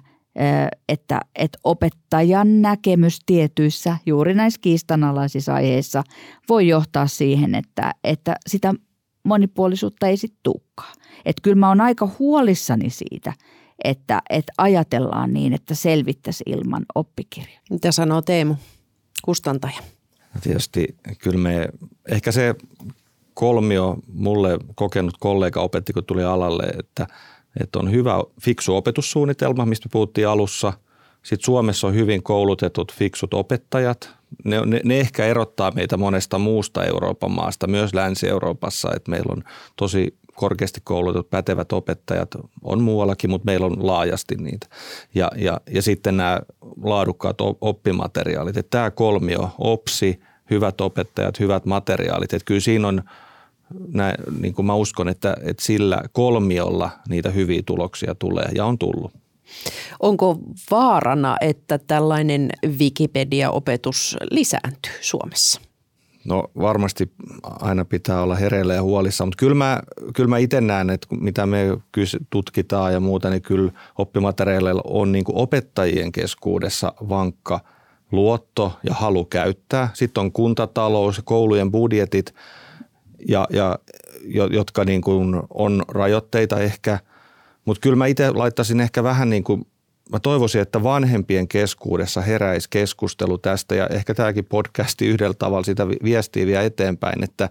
että, 0.88 1.20
että 1.34 1.58
opettajan 1.64 2.62
näkemys 2.62 3.20
tietyissä, 3.26 3.96
juuri 4.06 4.34
näissä 4.34 4.60
kiistanalaisissa 4.60 5.54
aiheissa, 5.54 6.02
voi 6.48 6.68
johtaa 6.68 7.06
siihen, 7.06 7.54
että, 7.54 7.94
että 8.04 8.36
sitä 8.46 8.74
monipuolisuutta 9.24 10.06
ei 10.06 10.16
sitten 10.16 10.40
tulekaan. 10.42 10.94
Että 11.24 11.40
kyllä 11.42 11.56
mä 11.56 11.68
oon 11.68 11.80
aika 11.80 12.08
huolissani 12.18 12.90
siitä– 12.90 13.32
että, 13.84 14.22
että 14.30 14.52
ajatellaan 14.58 15.32
niin, 15.32 15.52
että 15.52 15.74
selvittäisi 15.74 16.44
ilman 16.46 16.86
oppikirjoja. 16.94 17.60
Mitä 17.70 17.92
sanoo 17.92 18.22
Teemu, 18.22 18.54
kustantaja? 19.24 19.78
Tietysti 20.42 20.96
kyllä 21.18 21.38
me, 21.38 21.68
ehkä 22.08 22.32
se 22.32 22.54
kolmio 23.34 23.96
mulle 24.12 24.58
kokenut 24.74 25.14
kollega 25.20 25.60
opetti, 25.60 25.92
kun 25.92 26.04
tuli 26.04 26.24
alalle, 26.24 26.64
että, 26.78 27.06
että 27.60 27.78
on 27.78 27.90
hyvä 27.90 28.14
fiksu 28.40 28.76
opetussuunnitelma, 28.76 29.66
mistä 29.66 29.88
puhuttiin 29.92 30.28
alussa. 30.28 30.72
Sitten 31.22 31.44
Suomessa 31.44 31.86
on 31.86 31.94
hyvin 31.94 32.22
koulutetut 32.22 32.92
fiksut 32.94 33.34
opettajat. 33.34 34.10
Ne, 34.44 34.66
ne, 34.66 34.80
ne 34.84 35.00
ehkä 35.00 35.24
erottaa 35.24 35.70
meitä 35.70 35.96
monesta 35.96 36.38
muusta 36.38 36.84
Euroopan 36.84 37.30
maasta, 37.30 37.66
myös 37.66 37.94
Länsi-Euroopassa, 37.94 38.90
että 38.96 39.10
meillä 39.10 39.32
on 39.32 39.44
tosi 39.76 40.17
korkeasti 40.38 40.80
koulutetut 40.84 41.30
pätevät 41.30 41.72
opettajat 41.72 42.28
on 42.62 42.82
muuallakin, 42.82 43.30
mutta 43.30 43.46
meillä 43.46 43.66
on 43.66 43.86
laajasti 43.86 44.34
niitä. 44.34 44.66
Ja, 45.14 45.30
ja, 45.36 45.60
ja 45.70 45.82
sitten 45.82 46.16
nämä 46.16 46.40
laadukkaat 46.82 47.36
oppimateriaalit. 47.60 48.56
Että 48.56 48.70
tämä 48.70 48.90
kolmio, 48.90 49.50
OPSI, 49.58 50.20
hyvät 50.50 50.80
opettajat, 50.80 51.40
hyvät 51.40 51.66
materiaalit. 51.66 52.34
Että 52.34 52.44
kyllä 52.44 52.60
siinä 52.60 52.88
on, 52.88 53.02
näin, 53.92 54.14
niin 54.40 54.54
kuin 54.54 54.66
mä 54.66 54.74
uskon, 54.74 55.08
että, 55.08 55.36
että 55.42 55.62
sillä 55.62 56.02
kolmiolla 56.12 56.90
niitä 57.08 57.30
hyviä 57.30 57.62
tuloksia 57.66 58.14
tulee 58.14 58.48
ja 58.54 58.64
on 58.64 58.78
tullut. 58.78 59.12
Onko 60.00 60.38
vaarana, 60.70 61.36
että 61.40 61.78
tällainen 61.78 62.50
Wikipedia-opetus 62.78 64.16
lisääntyy 64.30 64.92
Suomessa? 65.00 65.67
No 66.28 66.50
varmasti 66.60 67.12
aina 67.42 67.84
pitää 67.84 68.22
olla 68.22 68.34
hereillä 68.34 68.74
ja 68.74 68.82
huolissa, 68.82 69.24
mutta 69.24 69.40
kyllä 69.40 69.54
mä, 69.54 69.82
kyllä 70.14 70.28
mä 70.28 70.38
itse 70.38 70.60
näen, 70.60 70.90
että 70.90 71.06
mitä 71.20 71.46
me 71.46 71.78
tutkitaan 72.30 72.92
ja 72.92 73.00
muuta, 73.00 73.30
niin 73.30 73.42
kyllä 73.42 73.72
oppimateriaaleilla 73.98 74.82
on 74.84 75.12
niin 75.12 75.24
opettajien 75.28 76.12
keskuudessa 76.12 76.92
vankka 77.08 77.60
luotto 78.12 78.72
ja 78.84 78.94
halu 78.94 79.24
käyttää. 79.24 79.90
Sitten 79.94 80.20
on 80.20 80.32
kuntatalous 80.32 81.20
koulujen 81.24 81.70
budjetit, 81.70 82.34
ja, 83.28 83.46
ja, 83.50 83.78
jotka 84.50 84.84
niin 84.84 85.00
kuin 85.00 85.42
on 85.54 85.82
rajoitteita 85.88 86.60
ehkä, 86.60 86.98
mutta 87.64 87.80
kyllä 87.80 87.96
mä 87.96 88.06
itse 88.06 88.30
laittaisin 88.30 88.80
ehkä 88.80 89.02
vähän 89.02 89.30
niin 89.30 89.44
kuin 89.44 89.66
mä 90.12 90.20
toivoisin, 90.20 90.60
että 90.60 90.82
vanhempien 90.82 91.48
keskuudessa 91.48 92.20
heräisi 92.20 92.68
keskustelu 92.70 93.38
tästä 93.38 93.74
ja 93.74 93.86
ehkä 93.86 94.14
tämäkin 94.14 94.44
podcasti 94.44 95.06
yhdellä 95.06 95.34
tavalla 95.34 95.64
sitä 95.64 95.88
viestii 95.88 96.46
vielä 96.46 96.62
eteenpäin, 96.62 97.24
että, 97.24 97.48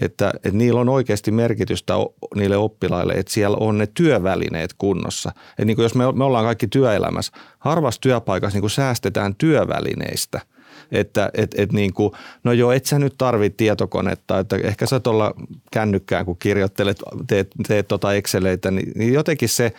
että, 0.00 0.30
että 0.34 0.58
niillä 0.58 0.80
on 0.80 0.88
oikeasti 0.88 1.30
merkitystä 1.30 1.94
niille 2.34 2.56
oppilaille, 2.56 3.12
että 3.12 3.32
siellä 3.32 3.56
on 3.60 3.78
ne 3.78 3.86
työvälineet 3.86 4.74
kunnossa. 4.78 5.32
Että 5.50 5.64
niin 5.64 5.76
kuin 5.76 5.82
jos 5.84 5.94
me, 5.94 6.12
me 6.12 6.24
ollaan 6.24 6.44
kaikki 6.44 6.66
työelämässä, 6.66 7.32
harvassa 7.58 8.00
työpaikassa 8.00 8.56
niin 8.56 8.62
kuin 8.62 8.70
säästetään 8.70 9.34
työvälineistä– 9.34 10.40
Että 10.92 11.30
et, 11.34 11.54
et 11.58 11.72
niin 11.72 11.92
kuin, 11.92 12.12
no 12.44 12.52
joo, 12.52 12.72
et 12.72 12.84
sä 12.84 12.98
nyt 12.98 13.14
tarvitse 13.18 13.56
tietokonetta, 13.56 14.38
että 14.38 14.56
ehkä 14.56 14.86
sä 14.86 15.00
tuolla 15.00 15.34
kännykkään, 15.70 16.24
kun 16.24 16.36
kirjoittelet, 16.38 16.98
teet, 17.26 17.50
teet 17.68 17.88
tota 17.88 18.14
Exceleitä, 18.14 18.70
niin, 18.70 18.92
niin 18.94 19.12
jotenkin 19.12 19.48
se, 19.48 19.72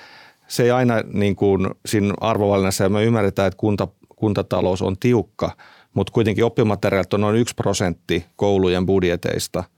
se 0.47 0.63
ei 0.63 0.71
aina 0.71 0.95
niin 1.13 1.35
kuin 1.35 1.69
siinä 1.85 2.13
arvovalinnassa, 2.21 2.83
ja 2.83 2.89
me 2.89 3.03
ymmärretään, 3.03 3.47
että 3.47 3.57
kunta, 3.57 3.87
kuntatalous 4.15 4.81
on 4.81 4.97
tiukka, 4.97 5.51
mutta 5.93 6.13
kuitenkin 6.13 6.45
oppimateriaalit 6.45 7.13
on 7.13 7.21
noin 7.21 7.35
yksi 7.35 7.55
prosentti 7.55 8.25
koulujen 8.35 8.85
budjeteista– 8.85 9.63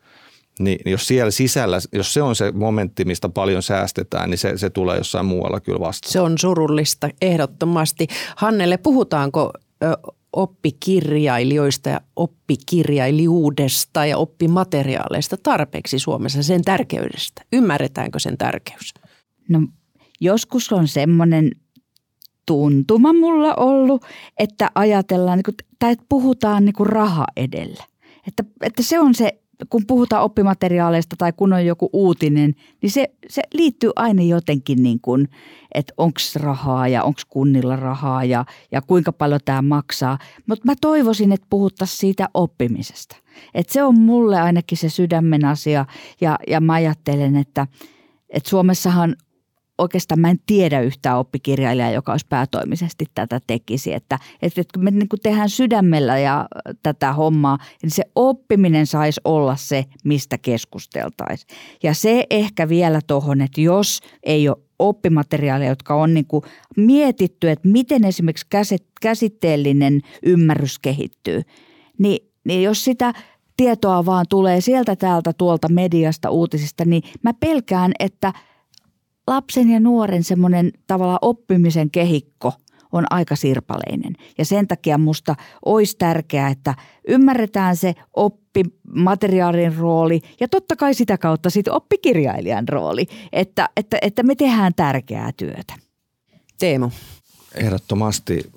niin 0.60 0.80
jos 0.86 1.08
siellä 1.08 1.32
sisällä, 1.32 1.78
jos 1.94 2.14
se 2.14 2.22
on 2.22 2.36
se 2.36 2.52
momentti, 2.52 3.06
mistä 3.06 3.30
paljon 3.30 3.64
säästetään, 3.64 4.30
niin 4.30 4.38
se, 4.38 4.58
se 4.58 4.70
tulee 4.70 4.98
jossain 4.98 5.26
muualla 5.26 5.60
kyllä 5.60 5.80
vastaan. 5.80 6.12
Se 6.12 6.20
on 6.20 6.38
surullista 6.38 7.10
ehdottomasti. 7.22 8.08
Hannelle, 8.36 8.78
puhutaanko 8.78 9.54
oppikirjailijoista 10.34 11.90
ja 11.90 12.02
oppikirjailijuudesta 12.16 14.06
ja 14.06 14.18
oppimateriaaleista 14.18 15.38
tarpeeksi 15.44 16.00
Suomessa, 16.00 16.44
sen 16.44 16.62
tärkeydestä? 16.62 17.42
Ymmärretäänkö 17.54 18.20
sen 18.20 18.38
tärkeys? 18.38 18.94
No 19.50 19.60
joskus 20.20 20.72
on 20.72 20.88
semmoinen 20.88 21.52
tuntuma 22.46 23.14
mulla 23.14 23.56
ollut, 23.56 24.06
että 24.40 24.72
ajatellaan, 24.76 25.38
niin 25.38 25.56
tai 25.80 25.92
että 25.92 26.06
puhutaan 26.10 26.66
niin 26.66 26.74
kuin 26.74 26.90
raha 26.90 27.26
edellä. 27.36 27.84
Että, 28.28 28.44
että 28.62 28.84
se 28.84 29.00
on 29.00 29.16
se 29.16 29.40
kun 29.70 29.86
puhutaan 29.88 30.24
oppimateriaaleista 30.24 31.16
tai 31.16 31.34
kun 31.34 31.54
on 31.54 31.66
joku 31.66 31.90
uutinen, 31.94 32.56
niin 32.82 32.92
se, 32.92 33.08
se 33.30 33.42
liittyy 33.54 33.92
aina 33.96 34.24
jotenkin 34.24 34.84
niin 34.84 35.00
kuin, 35.02 35.28
että 35.74 35.94
onko 35.98 36.20
rahaa 36.36 36.88
ja 36.88 37.04
onko 37.04 37.22
kunnilla 37.30 37.76
rahaa 37.76 38.24
ja, 38.24 38.46
ja 38.72 38.82
kuinka 38.82 39.12
paljon 39.12 39.40
tämä 39.46 39.62
maksaa. 39.62 40.18
Mutta 40.48 40.66
mä 40.66 40.74
toivoisin, 40.82 41.32
että 41.32 41.48
puhuttaisiin 41.50 42.00
siitä 42.00 42.30
oppimisesta. 42.34 43.16
Että 43.54 43.74
se 43.74 43.84
on 43.84 44.00
mulle 44.00 44.40
ainakin 44.42 44.78
se 44.78 44.90
sydämen 44.90 45.46
asia 45.46 45.86
ja, 46.22 46.40
ja 46.48 46.62
mä 46.62 46.74
ajattelen, 46.74 47.36
että, 47.36 47.68
että 48.30 48.50
Suomessahan 48.50 49.16
oikeastaan 49.80 50.20
mä 50.20 50.30
en 50.30 50.40
tiedä 50.46 50.82
yhtään 50.82 51.18
oppikirjailijaa, 51.18 51.92
joka 51.92 52.12
olisi 52.12 52.26
päätoimisesti 52.30 53.06
tätä 53.16 53.42
tekisi. 53.48 53.94
Että, 53.94 54.20
että 54.42 54.64
kun 54.74 54.84
me 54.84 54.92
niin 54.92 55.10
kuin 55.10 55.20
tehdään 55.20 55.50
sydämellä 55.50 56.20
ja 56.20 56.48
tätä 56.84 57.14
hommaa, 57.14 57.58
niin 57.82 57.92
se 57.92 58.04
oppiminen 58.16 58.88
saisi 58.88 59.22
olla 59.24 59.56
se, 59.56 59.86
mistä 60.04 60.38
keskusteltaisiin. 60.38 61.58
Ja 61.84 61.94
se 61.94 62.26
ehkä 62.30 62.70
vielä 62.70 63.00
tuohon, 63.08 63.42
että 63.42 63.62
jos 63.62 64.00
ei 64.24 64.50
ole 64.50 64.58
oppimateriaaleja, 64.80 65.72
jotka 65.72 65.96
on 65.96 66.14
niin 66.14 66.26
kuin 66.28 66.44
mietitty, 66.78 67.50
että 67.50 67.68
miten 67.68 68.06
esimerkiksi 68.06 68.48
käsitteellinen 69.02 70.02
ymmärrys 70.24 70.80
kehittyy, 70.80 71.42
niin, 71.98 72.32
niin 72.44 72.64
jos 72.64 72.84
sitä 72.84 73.14
tietoa 73.58 74.06
vaan 74.06 74.26
tulee 74.30 74.62
sieltä 74.62 74.96
täältä 74.96 75.34
tuolta 75.34 75.70
mediasta, 75.70 76.30
uutisista, 76.30 76.86
niin 76.86 77.04
mä 77.24 77.34
pelkään, 77.34 77.92
että– 78.00 78.34
lapsen 79.30 79.70
ja 79.70 79.80
nuoren 79.80 80.24
semmoinen 80.24 80.72
tavallaan 80.88 81.20
oppimisen 81.22 81.92
kehikko 81.92 82.54
on 82.92 83.06
aika 83.10 83.36
sirpaleinen. 83.36 84.16
Ja 84.38 84.46
sen 84.46 84.68
takia 84.68 84.98
musta 84.98 85.36
olisi 85.66 85.96
tärkeää, 85.98 86.50
että 86.50 86.76
ymmärretään 87.08 87.76
se 87.76 87.96
oppimateriaalin 88.14 89.76
rooli 89.76 90.22
ja 90.40 90.48
totta 90.48 90.76
kai 90.76 90.94
sitä 90.94 91.18
kautta 91.18 91.50
sitten 91.50 91.74
oppikirjailijan 91.74 92.68
rooli, 92.70 93.06
että, 93.34 93.70
että, 93.78 93.98
että 94.02 94.24
me 94.24 94.36
tehdään 94.36 94.74
tärkeää 94.76 95.32
työtä. 95.38 95.74
Teemu. 96.60 96.90
Ehdottomasti 97.56 98.52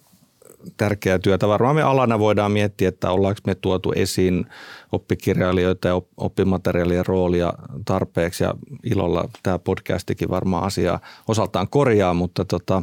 tärkeää 0.77 1.19
työtä. 1.19 1.49
Varmaan 1.49 1.75
me 1.75 1.83
alana 1.83 2.19
voidaan 2.19 2.53
miettiä, 2.53 2.89
että 2.89 3.11
ollaanko 3.11 3.41
me 3.47 3.55
tuotu 3.55 3.93
esiin 3.97 4.47
oppikirjailijoita 4.93 5.89
ja 5.89 6.03
oppimateriaalien 6.17 7.07
roolia 7.07 7.53
tarpeeksi 7.85 8.45
ja 8.45 8.55
ilolla 8.85 9.29
tämä 9.43 9.59
podcastikin 9.59 10.29
varmaan 10.29 10.65
asiaa 10.65 11.01
osaltaan 11.29 11.69
korjaa, 11.69 12.15
mutta 12.15 12.45
tota, 12.45 12.83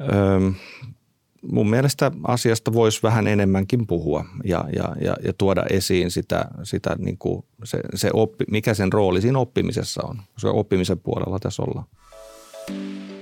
öö, 0.00 0.40
mun 1.52 1.70
mielestä 1.70 2.12
asiasta 2.24 2.72
voisi 2.72 3.02
vähän 3.02 3.26
enemmänkin 3.26 3.86
puhua 3.86 4.24
ja, 4.44 4.64
ja, 4.76 4.96
ja, 5.00 5.16
ja 5.24 5.32
tuoda 5.32 5.64
esiin 5.70 6.10
sitä, 6.10 6.44
sitä 6.62 6.96
niin 6.98 7.18
kuin 7.18 7.44
se, 7.64 7.80
se 7.94 8.10
oppi, 8.12 8.44
mikä 8.50 8.74
sen 8.74 8.92
rooli 8.92 9.20
siinä 9.20 9.38
oppimisessa 9.38 10.02
on. 10.04 10.16
Se 10.38 10.48
oppimisen 10.48 10.98
puolella 10.98 11.38
tässä 11.38 11.62
ollaan. 11.62 11.86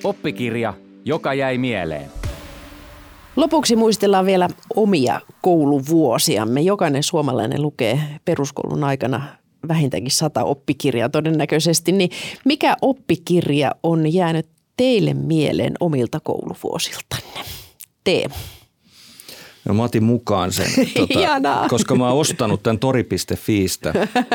Oppikirja, 0.05 0.75
joka 1.05 1.35
jäi 1.35 1.59
mieleen. 1.59 2.24
Lopuksi 3.37 3.77
muistellaan 3.77 4.27
vielä 4.27 4.49
omia 4.77 5.21
kouluvuosiamme. 5.43 6.61
Jokainen 6.61 7.03
suomalainen 7.03 7.63
lukee 7.63 8.01
peruskoulun 8.25 8.85
aikana 8.85 9.23
vähintäänkin 9.69 10.11
sata 10.11 10.45
oppikirjaa 10.45 11.09
todennäköisesti. 11.09 11.93
Niin 11.93 12.11
mikä 12.45 12.77
oppikirja 12.83 13.71
on 13.83 14.13
jäänyt 14.13 14.47
teille 14.77 15.15
mieleen 15.15 15.75
omilta 15.81 16.21
kouluvuosiltanne? 16.21 17.41
Teemu. 18.05 18.35
No 19.65 19.75
mä 19.75 19.83
otin 19.83 20.05
mukaan 20.05 20.53
sen, 20.53 20.67
tuota, 20.95 21.67
koska 21.69 21.95
mä 21.95 22.09
oon 22.09 22.21
ostanut 22.21 22.63
tämän 22.63 22.79
tori.fiistä. 22.79 23.93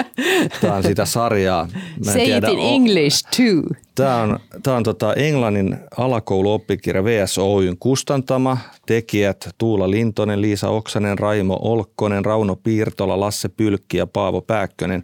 Tämä 0.62 0.76
on 0.76 0.84
sitä 0.84 1.06
sarjaa. 1.06 1.68
Mä 2.06 2.12
Say 2.12 2.26
tiedä, 2.26 2.48
it 2.48 2.54
in 2.54 2.60
English 2.60 3.26
too. 3.38 3.76
Tämä 3.96 4.16
on, 4.16 4.40
tämä 4.64 4.78
on 4.78 4.84
tota 4.84 5.14
Englannin 5.14 5.78
alakouluoppikirja 5.98 7.04
VS 7.04 7.38
Oyn 7.38 7.78
kustantama. 7.80 8.58
Tekijät 8.86 9.50
Tuula 9.58 9.92
Lintonen, 9.92 10.42
Liisa 10.42 10.70
Oksanen, 10.70 11.20
Raimo 11.20 11.60
Olkkonen, 11.62 12.26
Rauno 12.26 12.56
Piirtola, 12.56 13.20
Lasse 13.20 13.50
Pylkki 13.50 13.98
ja 13.98 14.08
Paavo 14.08 14.42
Pääkkönen. 14.42 15.04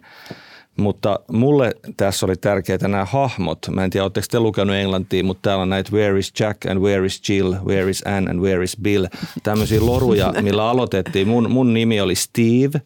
Mutta 0.76 1.20
mulle 1.32 1.74
tässä 1.96 2.26
oli 2.26 2.36
tärkeää 2.36 2.78
nämä 2.82 3.04
hahmot. 3.04 3.58
Mä 3.70 3.84
en 3.84 3.90
tiedä, 3.90 4.04
oletteko 4.04 4.26
te 4.30 4.40
lukenut 4.40 4.76
englantia, 4.76 5.24
mutta 5.24 5.42
täällä 5.42 5.62
on 5.62 5.68
näitä 5.68 5.92
Where 5.92 6.18
is 6.18 6.32
Jack 6.40 6.66
and 6.66 6.80
Where 6.80 7.06
is 7.06 7.28
Jill, 7.28 7.54
Where 7.66 7.90
is 7.90 8.02
Anne 8.06 8.30
and 8.30 8.40
Where 8.40 8.64
is 8.64 8.76
Bill. 8.82 9.06
Tämmöisiä 9.42 9.86
loruja, 9.86 10.34
millä 10.42 10.68
aloitettiin. 10.68 11.28
Mun, 11.28 11.50
mun 11.50 11.74
nimi 11.74 12.00
oli 12.00 12.14
Steve. 12.14 12.80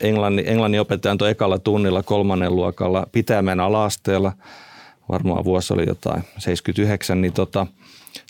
Englannin, 0.00 0.48
englannin 0.48 0.80
opettajan 0.80 1.18
tuon 1.18 1.30
ekalla 1.30 1.58
tunnilla 1.58 2.02
kolmannen 2.02 2.56
luokalla 2.56 3.06
Pitämään 3.12 3.60
alasteella. 3.60 4.32
Varmaan 5.08 5.44
vuosi 5.44 5.74
oli 5.74 5.84
jotain 5.86 6.22
79, 6.38 7.20
niin 7.20 7.32
tota– 7.32 7.66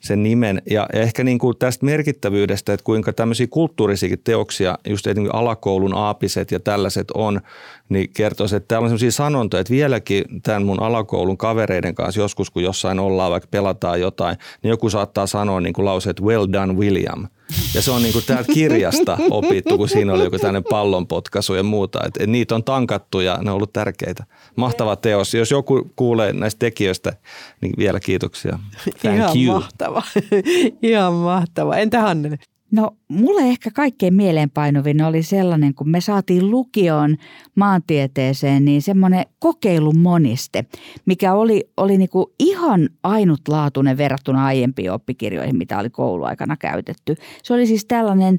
sen 0.03 0.23
nimen. 0.23 0.63
Ja 0.71 0.87
ehkä 0.93 1.25
niin 1.25 1.39
kuin 1.39 1.57
tästä 1.59 1.87
merkittävyydestä, 1.87 2.73
että 2.73 2.85
kuinka 2.85 3.13
tämmöisiä 3.13 3.47
kulttuurisiakin 3.51 4.21
teoksia, 4.25 4.79
just 4.89 5.07
esimerkiksi 5.07 5.37
alakoulun 5.37 5.95
aapiset 5.95 6.51
ja 6.51 6.61
tällaiset 6.61 7.11
on, 7.11 7.41
niin 7.89 8.11
kertoisi, 8.17 8.57
että 8.57 8.69
täällä 8.69 8.85
on 8.85 8.91
sellaisia 8.91 9.13
sanontoja, 9.13 9.61
että 9.61 9.71
vieläkin 9.71 10.25
tämän 10.43 10.67
mun 10.67 10.83
alakoulun 10.83 11.39
kavereiden 11.39 11.95
kanssa 11.95 12.21
joskus, 12.21 12.51
kun 12.51 12.63
jossain 12.63 12.99
ollaan, 12.99 13.31
vaikka 13.31 13.49
pelataan 13.51 14.01
jotain, 14.01 14.37
niin 14.63 14.69
joku 14.69 14.91
saattaa 14.91 15.27
sanoa 15.27 15.61
niin 15.61 15.73
kuin 15.73 15.85
lause, 15.85 16.11
että 16.11 16.23
well 16.23 16.47
done 16.53 16.73
William. 16.73 17.27
Ja 17.75 17.83
se 17.83 17.91
on 17.91 18.03
niin 18.03 18.13
kuin 18.13 18.25
täältä 18.25 18.53
kirjasta 18.53 19.19
opittu, 19.31 19.79
kun 19.79 19.89
siinä 19.89 20.13
oli 20.13 20.25
joku 20.25 20.39
tämmöinen 20.39 20.65
pallonpotkaisu 20.71 21.55
ja 21.55 21.63
muuta. 21.63 22.01
Et, 22.07 22.17
et 22.21 22.31
niitä 22.31 22.55
on 22.55 22.65
tankattu 22.65 23.21
ja 23.21 23.39
ne 23.43 23.51
on 23.51 23.57
ollut 23.57 23.73
tärkeitä. 23.73 24.25
Mahtava 24.57 24.97
teos. 24.97 25.35
Jos 25.35 25.51
joku 25.51 25.91
kuulee 25.97 26.33
näistä 26.33 26.59
tekijöistä, 26.59 27.13
niin 27.61 27.73
vielä 27.79 28.01
kiitoksia. 28.01 28.59
Thank 29.01 29.17
Ihan 29.17 29.39
you. 29.45 29.55
mahtava. 29.55 30.03
Ihan 30.83 31.13
mahtava. 31.13 31.77
Entä 31.77 32.01
Hannele? 32.01 32.39
No 32.75 32.97
mulle 33.09 33.43
ehkä 33.43 33.71
kaikkein 33.71 34.15
mieleenpainovin 34.15 35.03
oli 35.03 35.23
sellainen, 35.23 35.75
kun 35.75 35.89
me 35.89 36.01
saatiin 36.01 36.51
lukion 36.51 37.17
maantieteeseen, 37.55 38.65
niin 38.65 38.83
semmoinen 38.83 39.25
kokeilun 39.39 39.99
moniste, 39.99 40.65
mikä 41.07 41.35
oli, 41.35 41.65
oli 41.77 41.99
niinku 41.99 42.35
ihan 42.39 42.89
ainutlaatuinen 43.03 43.97
verrattuna 43.97 44.47
aiempiin 44.47 44.93
oppikirjoihin, 44.93 45.57
mitä 45.57 45.79
oli 45.79 45.91
kouluaikana 45.91 46.57
käytetty. 46.57 47.15
Se 47.43 47.55
oli 47.55 47.67
siis 47.67 47.85
tällainen 47.85 48.39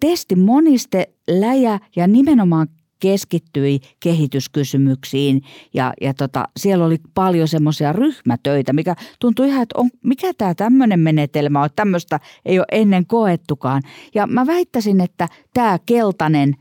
testimoniste, 0.00 1.08
läjä 1.28 1.80
ja 1.96 2.06
nimenomaan 2.06 2.68
keskittyi 3.00 3.80
kehityskysymyksiin 4.00 5.42
ja, 5.74 5.92
ja 6.00 6.14
tota, 6.14 6.48
siellä 6.56 6.84
oli 6.84 6.96
paljon 7.14 7.48
semmoisia 7.48 7.92
ryhmätöitä, 7.92 8.72
mikä 8.72 8.94
tuntui 9.20 9.48
ihan, 9.48 9.62
että 9.62 9.78
on, 9.78 9.90
mikä 10.04 10.32
tämä 10.38 10.54
tämmöinen 10.54 11.00
menetelmä 11.00 11.62
on, 11.62 11.68
tämmöistä 11.76 12.20
ei 12.44 12.58
ole 12.58 12.66
ennen 12.72 13.06
koettukaan. 13.06 13.82
Ja 14.14 14.26
mä 14.26 14.46
väittäisin, 14.46 15.00
että 15.00 15.28
tämä 15.54 15.78
keltainen 15.86 16.54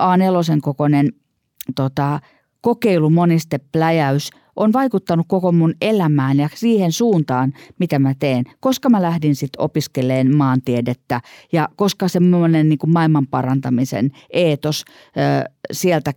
A4 0.00 0.60
kokoinen 0.62 1.12
tota, 1.74 2.20
kokeilumonisteläjäys 2.60 4.30
on 4.56 4.72
vaikuttanut 4.72 5.26
koko 5.28 5.52
mun 5.52 5.74
elämään 5.80 6.38
ja 6.38 6.48
siihen 6.54 6.92
suuntaan, 6.92 7.52
mitä 7.78 7.98
mä 7.98 8.14
teen, 8.18 8.44
koska 8.60 8.90
mä 8.90 9.02
lähdin 9.02 9.36
sitten 9.36 9.60
opiskeleen 9.60 10.36
maantiedettä 10.36 11.20
ja 11.52 11.68
koska 11.76 12.08
semmoinen 12.08 12.68
niin 12.68 12.78
maailman 12.86 13.26
parantamisen 13.26 14.10
eetos 14.30 14.84
ö, 15.16 15.50
sieltä 15.72 16.12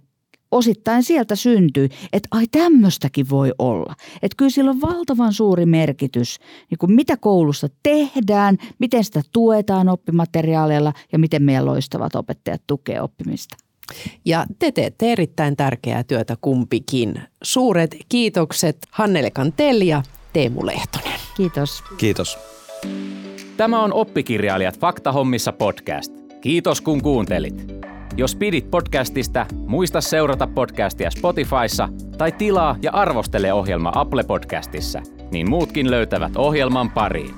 osittain 0.52 1.04
sieltä 1.04 1.36
syntyi, 1.36 1.90
että 2.14 2.28
ai 2.32 2.48
tämmöistäkin 2.52 3.30
voi 3.30 3.52
olla. 3.60 3.96
Että 4.22 4.36
kyllä 4.38 4.50
sillä 4.50 4.72
on 4.72 4.82
valtavan 4.82 5.34
suuri 5.34 5.66
merkitys, 5.66 6.40
niin 6.70 6.78
kuin 6.78 6.92
mitä 6.92 7.18
koulussa 7.18 7.68
tehdään, 7.84 8.58
miten 8.80 9.04
sitä 9.04 9.22
tuetaan 9.34 9.90
oppimateriaaleilla 9.90 10.94
ja 11.12 11.20
miten 11.20 11.44
meidän 11.44 11.66
loistavat 11.66 12.16
opettajat 12.16 12.62
tukevat 12.68 13.04
oppimista. 13.04 13.67
Ja 14.26 14.46
te 14.60 14.72
teette 14.72 15.12
erittäin 15.12 15.58
tärkeää 15.58 16.04
työtä 16.04 16.36
kumpikin. 16.42 17.22
Suuret 17.44 17.98
kiitokset 18.10 18.78
Hannele 18.92 19.32
Kantel 19.32 19.82
ja 19.82 20.04
Teemu 20.34 20.66
Lehtonen. 20.66 21.20
Kiitos. 21.38 21.84
Kiitos. 21.98 22.38
Tämä 23.58 23.84
on 23.84 23.94
Oppikirjailijat 23.94 24.80
Faktahommissa 24.80 25.54
podcast. 25.54 26.14
Kiitos 26.42 26.82
kun 26.82 27.02
kuuntelit. 27.02 27.78
Jos 28.18 28.36
pidit 28.36 28.72
podcastista, 28.72 29.46
muista 29.68 30.02
seurata 30.02 30.48
podcastia 30.48 31.12
Spotifyssa 31.12 31.90
tai 32.18 32.32
tilaa 32.32 32.76
ja 32.82 32.92
arvostele 32.92 33.54
ohjelma 33.54 33.92
Apple 33.96 34.24
Podcastissa, 34.24 35.02
niin 35.32 35.50
muutkin 35.50 35.92
löytävät 35.92 36.36
ohjelman 36.36 36.92
pariin. 36.92 37.36